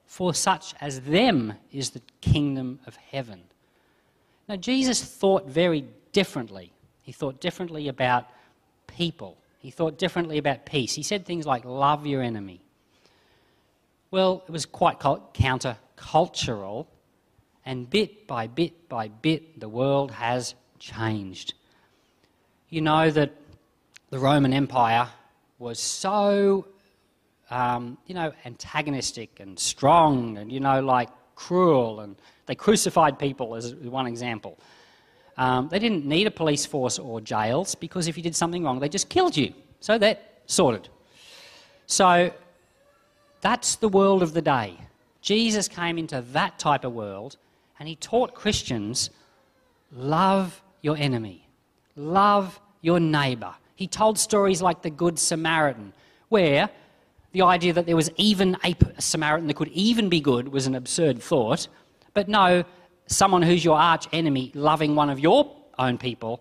for 0.04 0.34
such 0.34 0.74
as 0.78 1.00
them 1.00 1.54
is 1.72 1.88
the 1.88 2.02
kingdom 2.20 2.80
of 2.86 2.96
heaven. 2.96 3.40
Now, 4.46 4.56
Jesus 4.56 5.02
thought 5.02 5.48
very 5.48 5.86
differently. 6.12 6.74
He 7.02 7.12
thought 7.12 7.40
differently 7.40 7.88
about 7.88 8.26
people. 8.86 9.38
He 9.58 9.70
thought 9.70 9.96
differently 9.96 10.36
about 10.36 10.66
peace. 10.66 10.92
He 10.92 11.02
said 11.02 11.24
things 11.24 11.46
like, 11.46 11.64
love 11.64 12.04
your 12.06 12.20
enemy. 12.20 12.60
Well, 14.10 14.44
it 14.46 14.52
was 14.52 14.66
quite 14.66 15.00
counter-cultural, 15.32 16.88
and 17.66 17.88
bit 17.88 18.26
by 18.26 18.46
bit 18.46 18.88
by 18.88 19.08
bit, 19.08 19.60
the 19.60 19.68
world 19.68 20.10
has 20.10 20.54
changed. 20.78 21.54
You 22.68 22.80
know 22.80 23.10
that 23.10 23.32
the 24.10 24.18
Roman 24.18 24.52
Empire 24.52 25.08
was 25.58 25.78
so, 25.78 26.66
um, 27.50 27.98
you 28.06 28.14
know, 28.14 28.32
antagonistic 28.44 29.40
and 29.40 29.58
strong 29.58 30.38
and, 30.38 30.52
you 30.52 30.60
know, 30.60 30.80
like 30.80 31.08
cruel, 31.34 32.00
and 32.00 32.16
they 32.46 32.54
crucified 32.54 33.18
people, 33.18 33.54
as 33.54 33.74
one 33.74 34.06
example. 34.06 34.58
Um, 35.36 35.68
they 35.68 35.78
didn't 35.78 36.04
need 36.04 36.26
a 36.26 36.30
police 36.30 36.64
force 36.64 36.98
or 36.98 37.20
jails 37.20 37.74
because 37.74 38.06
if 38.06 38.16
you 38.16 38.22
did 38.22 38.36
something 38.36 38.62
wrong, 38.62 38.78
they 38.78 38.88
just 38.88 39.08
killed 39.08 39.36
you. 39.36 39.52
So 39.80 39.98
that 39.98 40.42
sorted. 40.46 40.88
So 41.86 42.32
that's 43.40 43.76
the 43.76 43.88
world 43.88 44.22
of 44.22 44.32
the 44.32 44.42
day. 44.42 44.78
Jesus 45.20 45.68
came 45.68 45.98
into 45.98 46.20
that 46.32 46.58
type 46.58 46.84
of 46.84 46.92
world 46.92 47.36
and 47.78 47.88
he 47.88 47.96
taught 47.96 48.34
Christians 48.34 49.10
love 49.92 50.62
your 50.82 50.96
enemy, 50.96 51.48
love 51.96 52.60
your 52.80 53.00
neighbor. 53.00 53.54
He 53.76 53.86
told 53.86 54.18
stories 54.18 54.62
like 54.62 54.82
the 54.82 54.90
Good 54.90 55.18
Samaritan, 55.18 55.92
where 56.28 56.70
the 57.32 57.42
idea 57.42 57.72
that 57.72 57.86
there 57.86 57.96
was 57.96 58.10
even 58.16 58.56
a 58.64 58.76
Samaritan 58.98 59.48
that 59.48 59.54
could 59.54 59.68
even 59.68 60.08
be 60.08 60.20
good 60.20 60.48
was 60.48 60.66
an 60.66 60.74
absurd 60.74 61.20
thought. 61.20 61.66
But 62.12 62.28
no, 62.28 62.64
someone 63.06 63.42
who's 63.42 63.64
your 63.64 63.76
arch 63.76 64.06
enemy 64.12 64.52
loving 64.54 64.94
one 64.94 65.10
of 65.10 65.18
your 65.18 65.54
own 65.78 65.98
people, 65.98 66.40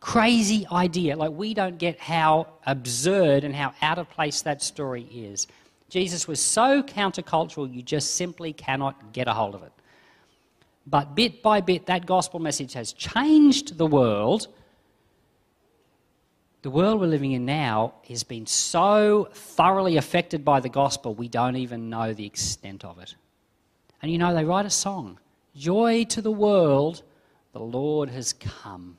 crazy 0.00 0.66
idea. 0.72 1.16
Like, 1.16 1.30
we 1.30 1.54
don't 1.54 1.78
get 1.78 2.00
how 2.00 2.48
absurd 2.66 3.44
and 3.44 3.54
how 3.54 3.72
out 3.82 3.98
of 3.98 4.10
place 4.10 4.42
that 4.42 4.62
story 4.62 5.04
is. 5.04 5.46
Jesus 5.88 6.26
was 6.26 6.40
so 6.40 6.82
countercultural, 6.82 7.72
you 7.72 7.82
just 7.82 8.16
simply 8.16 8.52
cannot 8.52 9.12
get 9.12 9.28
a 9.28 9.32
hold 9.32 9.54
of 9.54 9.62
it. 9.62 9.71
But 10.86 11.14
bit 11.14 11.42
by 11.42 11.60
bit, 11.60 11.86
that 11.86 12.06
gospel 12.06 12.40
message 12.40 12.72
has 12.74 12.92
changed 12.92 13.78
the 13.78 13.86
world. 13.86 14.48
The 16.62 16.70
world 16.70 17.00
we're 17.00 17.06
living 17.06 17.32
in 17.32 17.44
now 17.44 17.94
has 18.08 18.22
been 18.22 18.46
so 18.46 19.28
thoroughly 19.32 19.96
affected 19.96 20.44
by 20.44 20.60
the 20.60 20.68
gospel, 20.68 21.14
we 21.14 21.28
don't 21.28 21.56
even 21.56 21.90
know 21.90 22.12
the 22.12 22.26
extent 22.26 22.84
of 22.84 22.98
it. 22.98 23.14
And 24.00 24.10
you 24.10 24.18
know, 24.18 24.34
they 24.34 24.44
write 24.44 24.66
a 24.66 24.70
song 24.70 25.18
Joy 25.54 26.04
to 26.04 26.22
the 26.22 26.30
world, 26.30 27.02
the 27.52 27.60
Lord 27.60 28.08
has 28.10 28.32
come. 28.32 28.98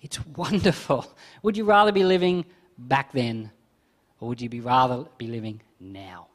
It's 0.00 0.24
wonderful. 0.36 1.12
Would 1.42 1.56
you 1.56 1.64
rather 1.64 1.92
be 1.92 2.04
living 2.04 2.44
back 2.78 3.12
then, 3.12 3.50
or 4.20 4.28
would 4.28 4.40
you 4.40 4.48
be 4.48 4.60
rather 4.60 5.06
be 5.18 5.26
living 5.26 5.60
now? 5.80 6.28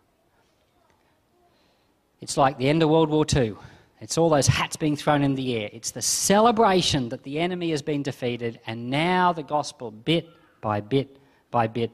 It's 2.19 2.37
like 2.37 2.57
the 2.57 2.69
end 2.69 2.83
of 2.83 2.89
World 2.89 3.09
War 3.09 3.25
II. 3.35 3.55
It's 4.01 4.17
all 4.17 4.29
those 4.29 4.47
hats 4.47 4.75
being 4.75 4.95
thrown 4.95 5.21
in 5.21 5.35
the 5.35 5.55
air. 5.55 5.69
It's 5.71 5.91
the 5.91 6.01
celebration 6.01 7.09
that 7.09 7.21
the 7.23 7.39
enemy 7.39 7.69
has 7.69 7.83
been 7.83 8.01
defeated, 8.01 8.59
and 8.65 8.89
now 8.89 9.31
the 9.31 9.43
gospel, 9.43 9.91
bit 9.91 10.27
by 10.59 10.81
bit 10.81 11.17
by 11.51 11.67
bit, 11.67 11.91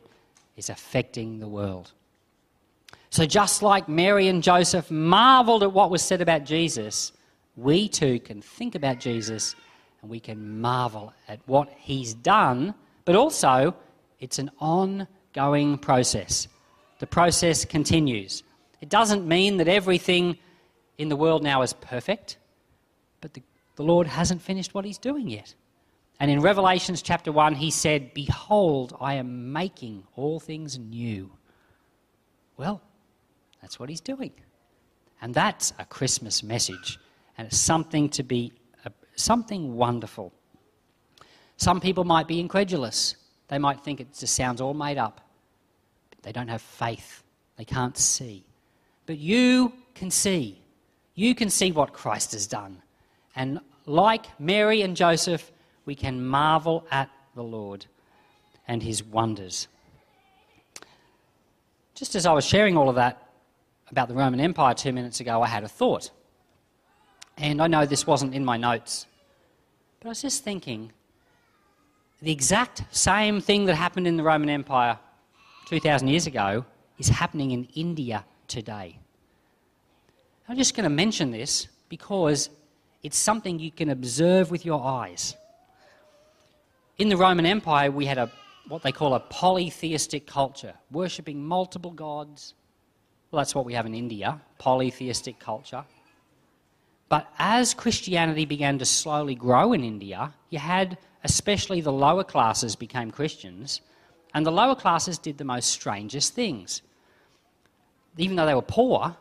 is 0.55 0.69
affecting 0.69 1.39
the 1.39 1.47
world. 1.47 1.91
So, 3.09 3.25
just 3.25 3.61
like 3.61 3.89
Mary 3.89 4.29
and 4.29 4.41
Joseph 4.41 4.89
marveled 4.89 5.63
at 5.63 5.73
what 5.73 5.91
was 5.91 6.01
said 6.01 6.21
about 6.21 6.45
Jesus, 6.45 7.11
we 7.57 7.89
too 7.89 8.19
can 8.19 8.41
think 8.41 8.75
about 8.75 8.99
Jesus 8.99 9.55
and 10.01 10.09
we 10.09 10.19
can 10.19 10.61
marvel 10.61 11.13
at 11.27 11.39
what 11.45 11.69
he's 11.77 12.13
done, 12.13 12.73
but 13.03 13.15
also 13.15 13.75
it's 14.19 14.39
an 14.39 14.49
ongoing 14.59 15.77
process. 15.77 16.47
The 16.99 17.07
process 17.07 17.65
continues. 17.65 18.43
It 18.81 18.89
doesn't 18.89 19.27
mean 19.27 19.57
that 19.57 19.67
everything 19.67 20.37
in 20.97 21.09
the 21.09 21.15
world 21.15 21.43
now 21.43 21.61
is 21.61 21.73
perfect, 21.73 22.37
but 23.21 23.33
the, 23.33 23.41
the 23.75 23.83
Lord 23.83 24.07
hasn't 24.07 24.41
finished 24.41 24.73
what 24.73 24.85
he's 24.85 24.97
doing 24.97 25.27
yet. 25.27 25.53
And 26.19 26.31
in 26.31 26.41
Revelations 26.41 27.01
chapter 27.01 27.31
1, 27.31 27.55
he 27.55 27.69
said, 27.69 28.13
Behold, 28.13 28.97
I 28.99 29.15
am 29.15 29.51
making 29.53 30.03
all 30.15 30.39
things 30.39 30.79
new. 30.79 31.31
Well, 32.57 32.81
that's 33.61 33.79
what 33.79 33.89
he's 33.89 34.01
doing. 34.01 34.31
And 35.21 35.33
that's 35.33 35.73
a 35.77 35.85
Christmas 35.85 36.41
message 36.41 36.99
and 37.37 37.47
it's 37.47 37.57
something 37.57 38.09
to 38.09 38.23
be 38.23 38.51
uh, 38.85 38.89
something 39.15 39.75
wonderful. 39.75 40.33
Some 41.57 41.79
people 41.79 42.03
might 42.03 42.27
be 42.27 42.39
incredulous. 42.39 43.15
They 43.47 43.57
might 43.57 43.81
think 43.81 43.99
it 43.99 44.13
just 44.13 44.35
sounds 44.35 44.59
all 44.59 44.73
made 44.73 44.97
up. 44.97 45.21
They 46.23 46.31
don't 46.31 46.47
have 46.47 46.61
faith. 46.61 47.23
They 47.57 47.65
can't 47.65 47.97
see. 47.97 48.43
But 49.05 49.17
you 49.17 49.73
can 49.93 50.11
see. 50.11 50.61
You 51.17 51.33
can 51.33 51.49
see 51.49 51.71
what 51.71 51.93
Christ 51.93 52.33
has 52.33 52.45
done. 52.45 52.83
And 53.35 53.59
like 53.87 54.39
Mary 54.39 54.83
and 54.83 54.95
Joseph, 54.95 55.51
we 55.83 55.95
can 55.95 56.23
marvel 56.23 56.85
at 56.91 57.09
the 57.33 57.41
Lord 57.41 57.87
and 58.67 58.83
his 58.83 59.03
wonders. 59.03 59.67
Just 61.95 62.13
as 62.13 62.27
I 62.27 62.33
was 62.33 62.45
sharing 62.45 62.77
all 62.77 62.87
of 62.87 62.95
that 62.95 63.31
about 63.89 64.09
the 64.09 64.13
Roman 64.13 64.39
Empire 64.39 64.75
two 64.75 64.93
minutes 64.93 65.19
ago, 65.19 65.41
I 65.41 65.47
had 65.47 65.63
a 65.63 65.67
thought. 65.67 66.11
And 67.35 67.63
I 67.63 67.67
know 67.67 67.87
this 67.87 68.05
wasn't 68.05 68.35
in 68.35 68.45
my 68.45 68.57
notes, 68.57 69.07
but 69.99 70.09
I 70.09 70.09
was 70.09 70.21
just 70.21 70.43
thinking 70.43 70.91
the 72.21 72.31
exact 72.31 72.83
same 72.91 73.41
thing 73.41 73.65
that 73.65 73.73
happened 73.73 74.05
in 74.05 74.17
the 74.17 74.23
Roman 74.23 74.49
Empire 74.49 74.99
2,000 75.65 76.09
years 76.09 76.27
ago 76.27 76.63
is 76.99 77.09
happening 77.09 77.49
in 77.51 77.63
India 77.73 78.23
today. 78.47 78.99
I'm 80.47 80.55
just 80.55 80.75
going 80.75 80.85
to 80.85 80.89
mention 80.89 81.31
this 81.31 81.67
because 81.89 82.49
it's 83.03 83.17
something 83.17 83.59
you 83.59 83.71
can 83.71 83.89
observe 83.89 84.49
with 84.49 84.65
your 84.65 84.83
eyes. 84.83 85.35
In 86.97 87.09
the 87.09 87.17
Roman 87.17 87.45
Empire, 87.45 87.91
we 87.91 88.05
had 88.05 88.17
a 88.17 88.31
what 88.67 88.83
they 88.83 88.91
call 88.91 89.13
a 89.13 89.19
polytheistic 89.19 90.27
culture, 90.27 90.73
worshipping 90.91 91.45
multiple 91.45 91.91
gods. 91.91 92.53
Well, 93.31 93.39
that's 93.39 93.55
what 93.55 93.65
we 93.65 93.73
have 93.73 93.85
in 93.85 93.93
India, 93.93 94.41
polytheistic 94.57 95.39
culture. 95.39 95.85
But 97.09 97.31
as 97.39 97.73
Christianity 97.73 98.45
began 98.45 98.77
to 98.79 98.85
slowly 98.85 99.35
grow 99.35 99.71
in 99.71 99.83
India, 99.83 100.33
you 100.49 100.59
had, 100.59 100.97
especially 101.23 101.79
the 101.79 101.93
lower 101.93 102.25
classes 102.25 102.75
became 102.75 103.11
Christians, 103.11 103.81
And 104.33 104.45
the 104.45 104.51
lower 104.51 104.75
classes 104.75 105.17
did 105.17 105.37
the 105.37 105.45
most 105.45 105.69
strangest 105.69 106.33
things. 106.33 106.81
Even 108.17 108.35
though 108.35 108.45
they 108.45 108.53
were 108.53 108.61
poor, 108.61 109.15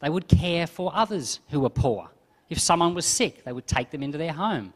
they 0.00 0.10
would 0.10 0.28
care 0.28 0.66
for 0.66 0.90
others 0.94 1.40
who 1.50 1.60
were 1.60 1.70
poor. 1.70 2.10
If 2.50 2.58
someone 2.58 2.94
was 2.94 3.06
sick, 3.06 3.44
they 3.44 3.52
would 3.52 3.66
take 3.66 3.90
them 3.90 4.02
into 4.02 4.18
their 4.18 4.32
home. 4.32 4.72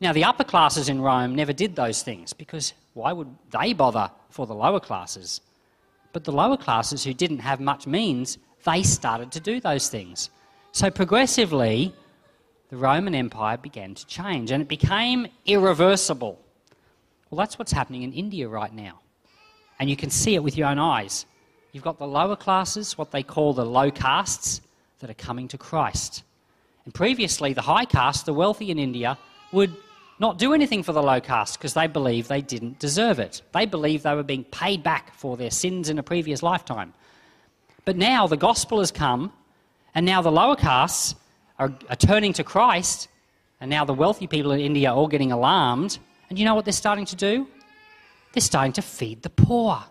Now, 0.00 0.12
the 0.12 0.24
upper 0.24 0.44
classes 0.44 0.88
in 0.88 1.00
Rome 1.00 1.34
never 1.34 1.52
did 1.52 1.76
those 1.76 2.02
things 2.02 2.32
because 2.32 2.74
why 2.94 3.12
would 3.12 3.28
they 3.50 3.72
bother 3.72 4.10
for 4.30 4.46
the 4.46 4.54
lower 4.54 4.80
classes? 4.80 5.40
But 6.12 6.24
the 6.24 6.32
lower 6.32 6.56
classes 6.56 7.04
who 7.04 7.14
didn't 7.14 7.38
have 7.38 7.60
much 7.60 7.86
means, 7.86 8.38
they 8.64 8.82
started 8.82 9.32
to 9.32 9.40
do 9.40 9.60
those 9.60 9.88
things. 9.88 10.30
So 10.72 10.90
progressively, 10.90 11.94
the 12.70 12.76
Roman 12.76 13.14
Empire 13.14 13.56
began 13.56 13.94
to 13.94 14.06
change 14.06 14.50
and 14.50 14.62
it 14.62 14.68
became 14.68 15.26
irreversible. 15.46 16.40
Well, 17.30 17.38
that's 17.38 17.58
what's 17.58 17.72
happening 17.72 18.02
in 18.02 18.12
India 18.12 18.48
right 18.48 18.72
now. 18.72 19.00
And 19.78 19.88
you 19.88 19.96
can 19.96 20.10
see 20.10 20.34
it 20.34 20.42
with 20.42 20.56
your 20.56 20.68
own 20.68 20.78
eyes. 20.78 21.26
You've 21.72 21.82
got 21.82 21.98
the 21.98 22.06
lower 22.06 22.36
classes, 22.36 22.98
what 22.98 23.10
they 23.12 23.22
call 23.22 23.54
the 23.54 23.64
low 23.64 23.90
castes, 23.90 24.60
that 25.00 25.08
are 25.08 25.14
coming 25.14 25.48
to 25.48 25.58
Christ. 25.58 26.22
And 26.84 26.92
previously, 26.92 27.54
the 27.54 27.62
high 27.62 27.86
caste, 27.86 28.26
the 28.26 28.34
wealthy 28.34 28.70
in 28.70 28.78
India, 28.78 29.18
would 29.52 29.74
not 30.18 30.38
do 30.38 30.52
anything 30.52 30.82
for 30.82 30.92
the 30.92 31.02
low 31.02 31.20
caste 31.20 31.58
because 31.58 31.74
they 31.74 31.86
believed 31.86 32.28
they 32.28 32.42
didn't 32.42 32.78
deserve 32.78 33.18
it. 33.18 33.40
They 33.52 33.64
believed 33.64 34.04
they 34.04 34.14
were 34.14 34.22
being 34.22 34.44
paid 34.44 34.82
back 34.82 35.14
for 35.14 35.36
their 35.36 35.50
sins 35.50 35.88
in 35.88 35.98
a 35.98 36.02
previous 36.02 36.42
lifetime. 36.42 36.92
But 37.84 37.96
now 37.96 38.26
the 38.26 38.36
gospel 38.36 38.78
has 38.78 38.92
come, 38.92 39.32
and 39.94 40.04
now 40.04 40.20
the 40.22 40.30
lower 40.30 40.56
castes 40.56 41.14
are, 41.58 41.72
are 41.88 41.96
turning 41.96 42.34
to 42.34 42.44
Christ, 42.44 43.08
and 43.60 43.70
now 43.70 43.84
the 43.84 43.94
wealthy 43.94 44.26
people 44.26 44.52
in 44.52 44.60
India 44.60 44.90
are 44.90 44.96
all 44.96 45.08
getting 45.08 45.32
alarmed. 45.32 45.98
And 46.28 46.38
you 46.38 46.44
know 46.44 46.54
what 46.54 46.66
they're 46.66 46.72
starting 46.72 47.06
to 47.06 47.16
do? 47.16 47.48
They're 48.34 48.42
starting 48.42 48.72
to 48.74 48.82
feed 48.82 49.22
the 49.22 49.30
poor. 49.30 49.82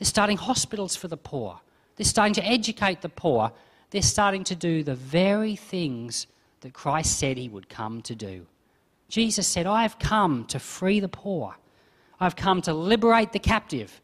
They're 0.00 0.06
starting 0.06 0.38
hospitals 0.38 0.96
for 0.96 1.08
the 1.08 1.18
poor. 1.18 1.60
They're 1.96 2.06
starting 2.06 2.32
to 2.34 2.46
educate 2.46 3.02
the 3.02 3.10
poor. 3.10 3.52
They're 3.90 4.00
starting 4.00 4.44
to 4.44 4.54
do 4.54 4.82
the 4.82 4.94
very 4.94 5.56
things 5.56 6.26
that 6.62 6.72
Christ 6.72 7.18
said 7.18 7.36
he 7.36 7.50
would 7.50 7.68
come 7.68 8.00
to 8.02 8.14
do. 8.14 8.46
Jesus 9.10 9.46
said, 9.46 9.66
I 9.66 9.82
have 9.82 9.98
come 9.98 10.46
to 10.46 10.58
free 10.58 11.00
the 11.00 11.08
poor. 11.08 11.54
I've 12.18 12.34
come 12.34 12.62
to 12.62 12.72
liberate 12.72 13.32
the 13.32 13.38
captive. 13.38 14.00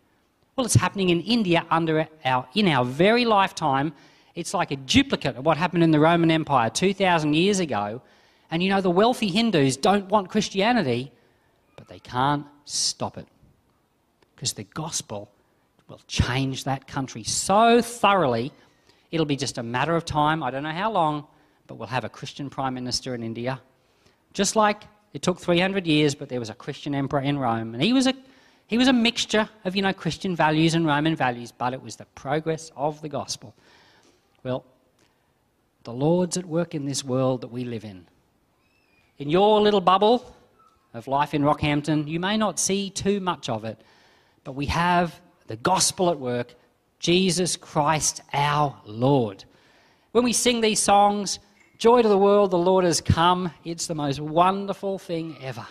Well, 0.54 0.66
it's 0.66 0.74
happening 0.74 1.08
in 1.08 1.22
India 1.22 1.64
under 1.70 2.06
our, 2.26 2.46
in 2.54 2.68
our 2.68 2.84
very 2.84 3.24
lifetime. 3.24 3.94
It's 4.34 4.52
like 4.52 4.72
a 4.72 4.76
duplicate 4.76 5.36
of 5.36 5.46
what 5.46 5.56
happened 5.56 5.82
in 5.82 5.92
the 5.92 6.00
Roman 6.00 6.30
Empire 6.30 6.68
2,000 6.68 7.32
years 7.32 7.58
ago. 7.58 8.02
And 8.50 8.62
you 8.62 8.68
know, 8.68 8.82
the 8.82 8.90
wealthy 8.90 9.28
Hindus 9.28 9.78
don't 9.78 10.10
want 10.10 10.28
Christianity, 10.28 11.10
but 11.74 11.88
they 11.88 12.00
can't 12.00 12.44
stop 12.66 13.16
it. 13.16 13.26
Because 14.34 14.52
the 14.52 14.64
gospel 14.64 15.30
will 15.88 16.00
change 16.06 16.64
that 16.64 16.86
country 16.86 17.22
so 17.22 17.80
thoroughly, 17.80 18.52
it'll 19.10 19.26
be 19.26 19.36
just 19.36 19.58
a 19.58 19.62
matter 19.62 19.94
of 19.94 20.04
time. 20.04 20.42
I 20.42 20.50
don't 20.50 20.62
know 20.62 20.70
how 20.70 20.90
long, 20.90 21.26
but 21.66 21.76
we'll 21.76 21.88
have 21.88 22.04
a 22.04 22.08
Christian 22.08 22.50
prime 22.50 22.74
minister 22.74 23.14
in 23.14 23.22
India. 23.22 23.60
Just 24.32 24.56
like 24.56 24.82
it 25.12 25.22
took 25.22 25.38
300 25.38 25.86
years, 25.86 26.14
but 26.14 26.28
there 26.28 26.40
was 26.40 26.50
a 26.50 26.54
Christian 26.54 26.94
emperor 26.94 27.20
in 27.20 27.38
Rome, 27.38 27.74
and 27.74 27.82
he 27.82 27.92
was 27.92 28.06
a 28.06 28.14
he 28.68 28.78
was 28.78 28.88
a 28.88 28.92
mixture 28.92 29.48
of 29.64 29.76
you 29.76 29.82
know 29.82 29.92
Christian 29.92 30.34
values 30.34 30.74
and 30.74 30.84
Roman 30.84 31.14
values, 31.14 31.52
but 31.52 31.72
it 31.72 31.82
was 31.82 31.96
the 31.96 32.04
progress 32.16 32.72
of 32.76 33.00
the 33.00 33.08
gospel. 33.08 33.54
Well, 34.42 34.64
the 35.84 35.92
Lord's 35.92 36.36
at 36.36 36.44
work 36.44 36.74
in 36.74 36.84
this 36.84 37.04
world 37.04 37.42
that 37.42 37.52
we 37.52 37.64
live 37.64 37.84
in. 37.84 38.06
In 39.18 39.30
your 39.30 39.60
little 39.60 39.80
bubble 39.80 40.34
of 40.92 41.06
life 41.06 41.32
in 41.32 41.42
Rockhampton, 41.42 42.08
you 42.08 42.18
may 42.18 42.36
not 42.36 42.58
see 42.58 42.90
too 42.90 43.20
much 43.20 43.48
of 43.48 43.64
it, 43.64 43.80
but 44.42 44.52
we 44.52 44.66
have 44.66 45.20
the 45.46 45.56
gospel 45.56 46.10
at 46.10 46.18
work, 46.18 46.54
Jesus 46.98 47.56
Christ 47.56 48.22
our 48.32 48.80
Lord. 48.84 49.44
When 50.12 50.24
we 50.24 50.32
sing 50.32 50.60
these 50.60 50.80
songs, 50.80 51.38
Joy 51.78 52.00
to 52.00 52.08
the 52.08 52.16
world, 52.16 52.52
the 52.52 52.58
Lord 52.58 52.86
has 52.86 53.02
come. 53.02 53.52
It's 53.62 53.86
the 53.86 53.94
most 53.94 54.18
wonderful 54.18 54.98
thing 54.98 55.36
ever. 55.42 55.66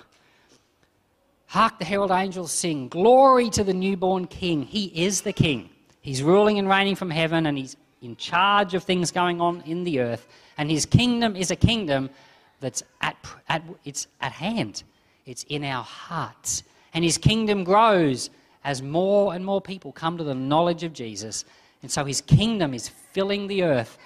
Hark 1.47 1.79
the 1.79 1.85
herald 1.85 2.11
angels 2.11 2.51
sing, 2.51 2.89
Glory 2.89 3.49
to 3.51 3.63
the 3.63 3.73
newborn 3.73 4.27
King. 4.27 4.61
He 4.61 4.85
is 5.05 5.21
the 5.21 5.33
King. 5.33 5.69
He's 6.01 6.21
ruling 6.21 6.59
and 6.59 6.69
reigning 6.69 6.95
from 6.95 7.09
heaven, 7.09 7.47
and 7.47 7.57
He's 7.57 7.75
in 8.03 8.15
charge 8.17 8.75
of 8.75 8.83
things 8.83 9.11
going 9.11 9.41
on 9.41 9.61
in 9.61 9.83
the 9.83 9.99
earth. 9.99 10.27
And 10.59 10.69
His 10.69 10.85
kingdom 10.85 11.35
is 11.35 11.49
a 11.49 11.55
kingdom 11.55 12.11
that's 12.59 12.83
at, 13.01 13.17
at, 13.49 13.63
it's 13.83 14.05
at 14.21 14.31
hand, 14.31 14.83
it's 15.25 15.43
in 15.49 15.63
our 15.63 15.83
hearts. 15.83 16.61
And 16.93 17.03
His 17.03 17.17
kingdom 17.17 17.63
grows 17.63 18.29
as 18.65 18.82
more 18.82 19.36
and 19.36 19.45
more 19.45 19.62
people 19.62 19.93
come 19.93 20.17
to 20.17 20.23
the 20.23 20.36
knowledge 20.36 20.84
of 20.84 20.91
Jesus. 20.91 21.45
And 21.84 21.89
so 21.89 22.04
His 22.04 22.19
kingdom 22.19 22.73
is 22.73 22.89
filling 22.89 23.47
the 23.47 23.63
earth, 23.63 23.97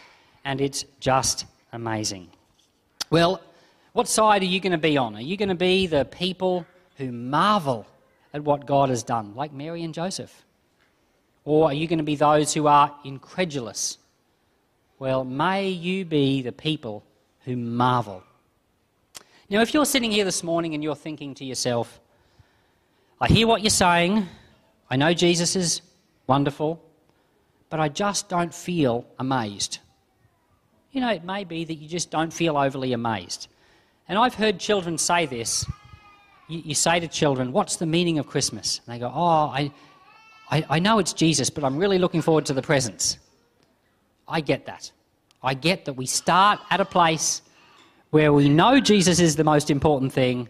and 0.43 0.59
it's 0.59 0.83
just 0.99 1.45
amazing. 1.71 2.29
Well, 3.09 3.41
what 3.93 4.07
side 4.07 4.43
are 4.43 4.45
you 4.45 4.59
going 4.59 4.73
to 4.73 4.77
be 4.77 4.97
on? 4.97 5.15
Are 5.15 5.21
you 5.21 5.37
going 5.37 5.49
to 5.49 5.55
be 5.55 5.87
the 5.87 6.05
people 6.05 6.65
who 6.97 7.11
marvel 7.11 7.87
at 8.33 8.43
what 8.43 8.65
God 8.65 8.89
has 8.89 9.01
done, 9.01 9.33
like 9.33 9.53
Mary 9.53 9.83
and 9.83 9.93
Joseph? 9.93 10.43
Or 11.45 11.69
are 11.69 11.73
you 11.73 11.87
going 11.87 11.99
to 11.99 12.03
be 12.03 12.15
those 12.17 12.53
who 12.53 12.67
are 12.67 12.93
incredulous? 13.05 13.97
Well, 14.99 15.23
may 15.23 15.69
you 15.69 16.03
be 16.03 16.41
the 16.41 16.51
people 16.51 17.05
who 17.45 17.55
marvel. 17.55 18.23
Now, 19.49 19.61
if 19.61 19.73
you're 19.73 19.85
sitting 19.85 20.11
here 20.11 20.25
this 20.25 20.43
morning 20.43 20.75
and 20.75 20.83
you're 20.83 20.95
thinking 20.95 21.33
to 21.35 21.45
yourself, 21.45 22.01
I 23.21 23.27
hear 23.27 23.47
what 23.47 23.61
you're 23.61 23.69
saying, 23.69 24.27
I 24.89 24.95
know 24.95 25.13
Jesus 25.13 25.55
is 25.55 25.81
wonderful, 26.27 26.81
but 27.69 27.79
I 27.79 27.89
just 27.89 28.29
don't 28.29 28.53
feel 28.53 29.05
amazed. 29.19 29.79
You 30.91 31.01
know, 31.01 31.11
it 31.11 31.23
may 31.23 31.43
be 31.43 31.63
that 31.65 31.75
you 31.75 31.87
just 31.87 32.09
don't 32.09 32.33
feel 32.33 32.57
overly 32.57 32.93
amazed. 32.93 33.47
And 34.07 34.17
I've 34.17 34.33
heard 34.33 34.59
children 34.59 34.97
say 34.97 35.27
this. 35.27 35.65
You, 36.47 36.61
you 36.65 36.75
say 36.75 36.99
to 36.99 37.07
children, 37.07 37.51
What's 37.51 37.75
the 37.75 37.85
meaning 37.85 38.17
of 38.17 38.27
Christmas? 38.27 38.81
And 38.85 38.95
they 38.95 38.99
go, 38.99 39.11
Oh, 39.13 39.49
I, 39.49 39.71
I, 40.49 40.65
I 40.69 40.79
know 40.79 40.97
it's 40.97 41.13
Jesus, 41.13 41.51
but 41.51 41.63
I'm 41.63 41.77
really 41.77 41.99
looking 41.99 42.21
forward 42.21 42.47
to 42.47 42.53
the 42.53 42.61
presents. 42.61 43.19
I 44.27 44.41
get 44.41 44.65
that. 44.65 44.91
I 45.43 45.53
get 45.53 45.85
that 45.85 45.93
we 45.93 46.07
start 46.07 46.59
at 46.71 46.81
a 46.81 46.85
place 46.85 47.43
where 48.09 48.33
we 48.33 48.49
know 48.49 48.79
Jesus 48.79 49.19
is 49.19 49.35
the 49.35 49.43
most 49.43 49.69
important 49.69 50.11
thing, 50.11 50.49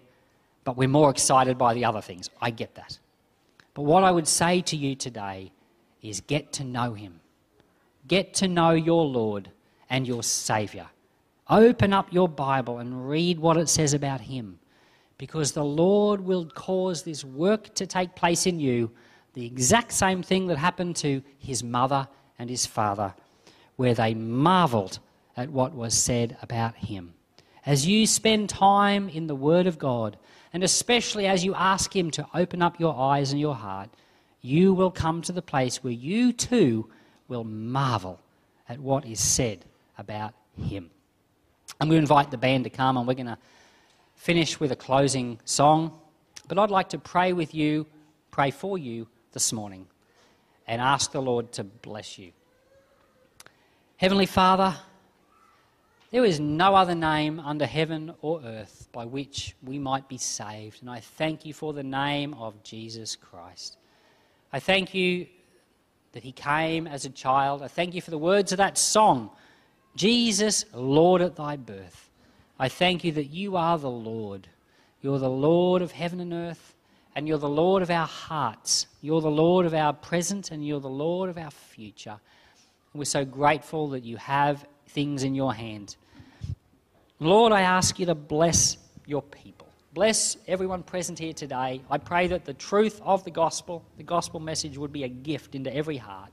but 0.64 0.78
we're 0.78 0.88
more 0.88 1.10
excited 1.10 1.58
by 1.58 1.74
the 1.74 1.84
other 1.84 2.02
things. 2.02 2.30
I 2.42 2.52
get 2.52 2.76
that. 2.76 2.98
But 3.80 3.86
what 3.86 4.04
I 4.04 4.12
would 4.12 4.28
say 4.28 4.60
to 4.64 4.76
you 4.76 4.94
today 4.94 5.54
is 6.02 6.20
get 6.20 6.52
to 6.52 6.66
know 6.66 6.96
him. 6.96 7.22
Get 8.10 8.34
to 8.34 8.48
know 8.50 8.72
your 8.72 9.06
Lord 9.06 9.52
and 9.90 10.06
your 10.06 10.22
Saviour. 10.22 10.88
Open 11.50 11.94
up 11.94 12.12
your 12.12 12.28
Bible 12.28 12.80
and 12.80 13.08
read 13.08 13.40
what 13.40 13.56
it 13.56 13.70
says 13.70 13.94
about 13.94 14.20
Him 14.20 14.60
because 15.18 15.54
the 15.54 15.64
Lord 15.64 16.20
will 16.20 16.50
cause 16.50 17.04
this 17.04 17.24
work 17.24 17.74
to 17.76 17.88
take 17.88 18.16
place 18.16 18.46
in 18.46 18.60
you, 18.60 18.92
the 19.34 19.46
exact 19.46 19.94
same 19.94 20.24
thing 20.24 20.48
that 20.48 20.58
happened 20.58 20.98
to 20.98 21.24
His 21.38 21.64
mother 21.64 22.06
and 22.38 22.50
His 22.50 22.66
father, 22.66 23.14
where 23.78 23.94
they 23.94 24.14
marveled 24.14 25.00
at 25.38 25.50
what 25.50 25.74
was 25.74 25.94
said 25.94 26.36
about 26.42 26.76
Him. 26.76 27.14
As 27.66 27.86
you 27.86 28.08
spend 28.08 28.50
time 28.50 29.10
in 29.10 29.28
the 29.28 29.36
Word 29.36 29.68
of 29.68 29.78
God, 29.78 30.18
and 30.54 30.64
especially 30.64 31.28
as 31.28 31.44
you 31.44 31.54
ask 31.54 31.96
Him 31.96 32.12
to 32.12 32.26
open 32.34 32.62
up 32.62 32.80
your 32.80 32.96
eyes 32.96 33.32
and 33.32 33.40
your 33.40 33.56
heart, 33.56 33.90
you 34.42 34.74
will 34.74 34.92
come 34.92 35.22
to 35.24 35.32
the 35.32 35.42
place 35.42 35.84
where 35.84 35.94
you 35.94 36.32
too 36.32 36.90
will 37.28 37.44
marvel 37.44 38.20
at 38.68 38.80
what 38.80 39.06
is 39.06 39.20
said 39.20 39.66
about 39.98 40.34
Him. 40.58 40.90
I'm 41.80 41.88
going 41.88 42.00
to 42.00 42.04
invite 42.04 42.32
the 42.32 42.38
band 42.38 42.64
to 42.64 42.70
come 42.70 42.98
and 42.98 43.08
we're 43.08 43.14
going 43.14 43.28
to 43.28 43.38
finish 44.16 44.60
with 44.60 44.72
a 44.72 44.76
closing 44.76 45.40
song. 45.46 45.98
But 46.48 46.58
I'd 46.58 46.72
like 46.72 46.90
to 46.90 46.98
pray 46.98 47.34
with 47.34 47.54
you, 47.54 47.86
pray 48.32 48.52
for 48.52 48.78
you 48.78 49.08
this 49.32 49.54
morning, 49.54 49.88
and 50.68 50.82
ask 50.82 51.12
the 51.12 51.22
Lord 51.22 51.52
to 51.54 51.64
bless 51.64 52.18
you. 52.18 52.32
Heavenly 53.98 54.26
Father, 54.26 54.76
there 56.12 56.26
is 56.26 56.40
no 56.40 56.76
other 56.76 56.96
name 56.96 57.40
under 57.40 57.66
heaven 57.66 58.14
or 58.22 58.42
earth 58.44 58.88
by 58.92 59.06
which 59.06 59.56
we 59.62 59.78
might 59.78 60.08
be 60.10 60.18
saved. 60.18 60.82
And 60.82 60.90
I 60.90 61.00
thank 61.00 61.46
you 61.46 61.54
for 61.54 61.74
the 61.74 61.84
name 61.84 62.34
of 62.34 62.64
Jesus 62.64 63.16
Christ. 63.16 63.78
I 64.52 64.60
thank 64.60 64.94
you 64.94 65.28
that 66.14 66.24
he 66.24 66.32
came 66.32 66.88
as 66.88 67.06
a 67.06 67.10
child. 67.10 67.62
I 67.62 67.68
thank 67.68 67.94
you 67.94 68.02
for 68.02 68.12
the 68.12 68.18
words 68.18 68.52
of 68.52 68.58
that 68.58 68.78
song 68.78 69.30
Jesus, 69.96 70.66
Lord 70.74 71.22
at 71.22 71.36
thy 71.36 71.58
birth. 71.58 72.10
I 72.58 72.70
thank 72.70 73.04
you 73.04 73.12
that 73.14 73.26
you 73.26 73.58
are 73.58 73.78
the 73.78 73.90
Lord. 73.90 74.48
You're 75.02 75.20
the 75.20 75.30
Lord 75.30 75.82
of 75.82 75.92
heaven 75.92 76.20
and 76.20 76.34
earth, 76.34 76.76
and 77.16 77.28
you're 77.28 77.38
the 77.38 77.50
Lord 77.50 77.82
of 77.82 77.90
our 77.90 78.08
hearts. 78.08 78.88
You're 79.02 79.22
the 79.22 79.32
Lord 79.32 79.66
of 79.66 79.74
our 79.74 79.94
present, 79.94 80.52
and 80.52 80.66
you're 80.66 80.80
the 80.80 80.90
Lord 80.90 81.30
of 81.30 81.38
our 81.38 81.52
future. 81.52 82.18
And 82.94 83.00
we're 83.00 83.06
so 83.06 83.26
grateful 83.26 83.90
that 83.90 84.04
you 84.04 84.18
have 84.18 84.66
things 84.90 85.24
in 85.24 85.36
your 85.36 85.54
hand. 85.54 85.96
Lord, 87.20 87.52
I 87.52 87.62
ask 87.62 88.00
you 88.00 88.06
to 88.08 88.16
bless 88.16 88.78
your 89.06 89.22
people. 89.22 89.68
Bless 89.94 90.38
everyone 90.48 90.84
present 90.84 91.18
here 91.18 91.34
today. 91.34 91.82
I 91.90 91.98
pray 91.98 92.28
that 92.28 92.46
the 92.46 92.54
truth 92.54 93.02
of 93.04 93.24
the 93.24 93.32
gospel, 93.32 93.84
the 93.98 94.04
gospel 94.04 94.40
message, 94.40 94.78
would 94.78 94.94
be 94.94 95.04
a 95.04 95.08
gift 95.10 95.56
into 95.56 95.76
every 95.76 95.98
heart. 95.98 96.32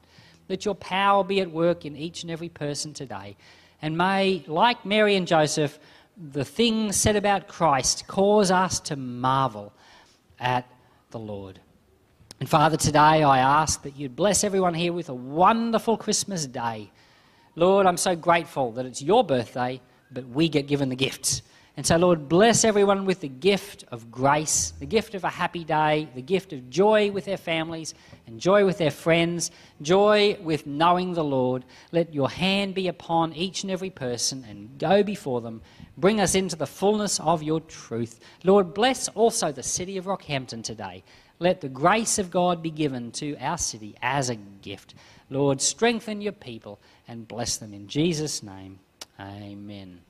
That 0.48 0.64
your 0.64 0.74
power 0.74 1.24
be 1.24 1.40
at 1.40 1.50
work 1.50 1.84
in 1.84 1.96
each 1.96 2.22
and 2.22 2.30
every 2.30 2.48
person 2.48 2.92
today. 2.92 3.36
And 3.82 3.96
may, 3.96 4.44
like 4.46 4.84
Mary 4.84 5.16
and 5.16 5.26
Joseph, 5.26 5.78
the 6.16 6.44
things 6.44 6.96
said 6.96 7.16
about 7.16 7.48
Christ 7.48 8.06
cause 8.06 8.50
us 8.50 8.80
to 8.80 8.96
marvel 8.96 9.72
at 10.38 10.66
the 11.10 11.18
Lord. 11.18 11.60
And 12.38 12.48
Father, 12.48 12.76
today 12.76 13.22
I 13.22 13.38
ask 13.38 13.82
that 13.82 13.96
you'd 13.96 14.16
bless 14.16 14.44
everyone 14.44 14.74
here 14.74 14.92
with 14.92 15.08
a 15.08 15.14
wonderful 15.14 15.96
Christmas 15.96 16.46
day. 16.46 16.90
Lord, 17.58 17.86
I'm 17.86 17.96
so 17.96 18.14
grateful 18.14 18.72
that 18.72 18.84
it's 18.84 19.00
your 19.00 19.24
birthday, 19.24 19.80
but 20.10 20.28
we 20.28 20.50
get 20.50 20.66
given 20.66 20.90
the 20.90 20.96
gifts. 20.96 21.40
And 21.78 21.86
so, 21.86 21.96
Lord, 21.96 22.28
bless 22.28 22.64
everyone 22.64 23.06
with 23.06 23.20
the 23.20 23.28
gift 23.28 23.84
of 23.90 24.10
grace, 24.10 24.74
the 24.78 24.86
gift 24.86 25.14
of 25.14 25.24
a 25.24 25.30
happy 25.30 25.64
day, 25.64 26.08
the 26.14 26.22
gift 26.22 26.52
of 26.52 26.68
joy 26.68 27.10
with 27.10 27.24
their 27.24 27.38
families, 27.38 27.94
and 28.26 28.38
joy 28.40 28.66
with 28.66 28.76
their 28.76 28.90
friends, 28.90 29.50
joy 29.80 30.38
with 30.42 30.66
knowing 30.66 31.14
the 31.14 31.24
Lord. 31.24 31.64
Let 31.92 32.14
your 32.14 32.30
hand 32.30 32.74
be 32.74 32.88
upon 32.88 33.32
each 33.32 33.62
and 33.62 33.70
every 33.70 33.90
person 33.90 34.44
and 34.48 34.78
go 34.78 35.02
before 35.02 35.40
them. 35.40 35.60
Bring 35.96 36.20
us 36.20 36.34
into 36.34 36.56
the 36.56 36.66
fullness 36.66 37.20
of 37.20 37.42
your 37.42 37.60
truth. 37.60 38.20
Lord, 38.44 38.72
bless 38.74 39.08
also 39.08 39.50
the 39.50 39.62
city 39.62 39.96
of 39.96 40.04
Rockhampton 40.04 40.62
today. 40.62 41.04
Let 41.38 41.60
the 41.60 41.68
grace 41.68 42.18
of 42.18 42.30
God 42.30 42.62
be 42.62 42.70
given 42.70 43.12
to 43.12 43.36
our 43.36 43.58
city 43.58 43.96
as 44.00 44.30
a 44.30 44.36
gift. 44.36 44.94
Lord, 45.28 45.60
strengthen 45.60 46.22
your 46.22 46.32
people 46.32 46.78
and 47.08 47.26
bless 47.28 47.56
them 47.56 47.72
in 47.72 47.88
Jesus' 47.88 48.42
name. 48.42 48.78
Amen. 49.20 50.00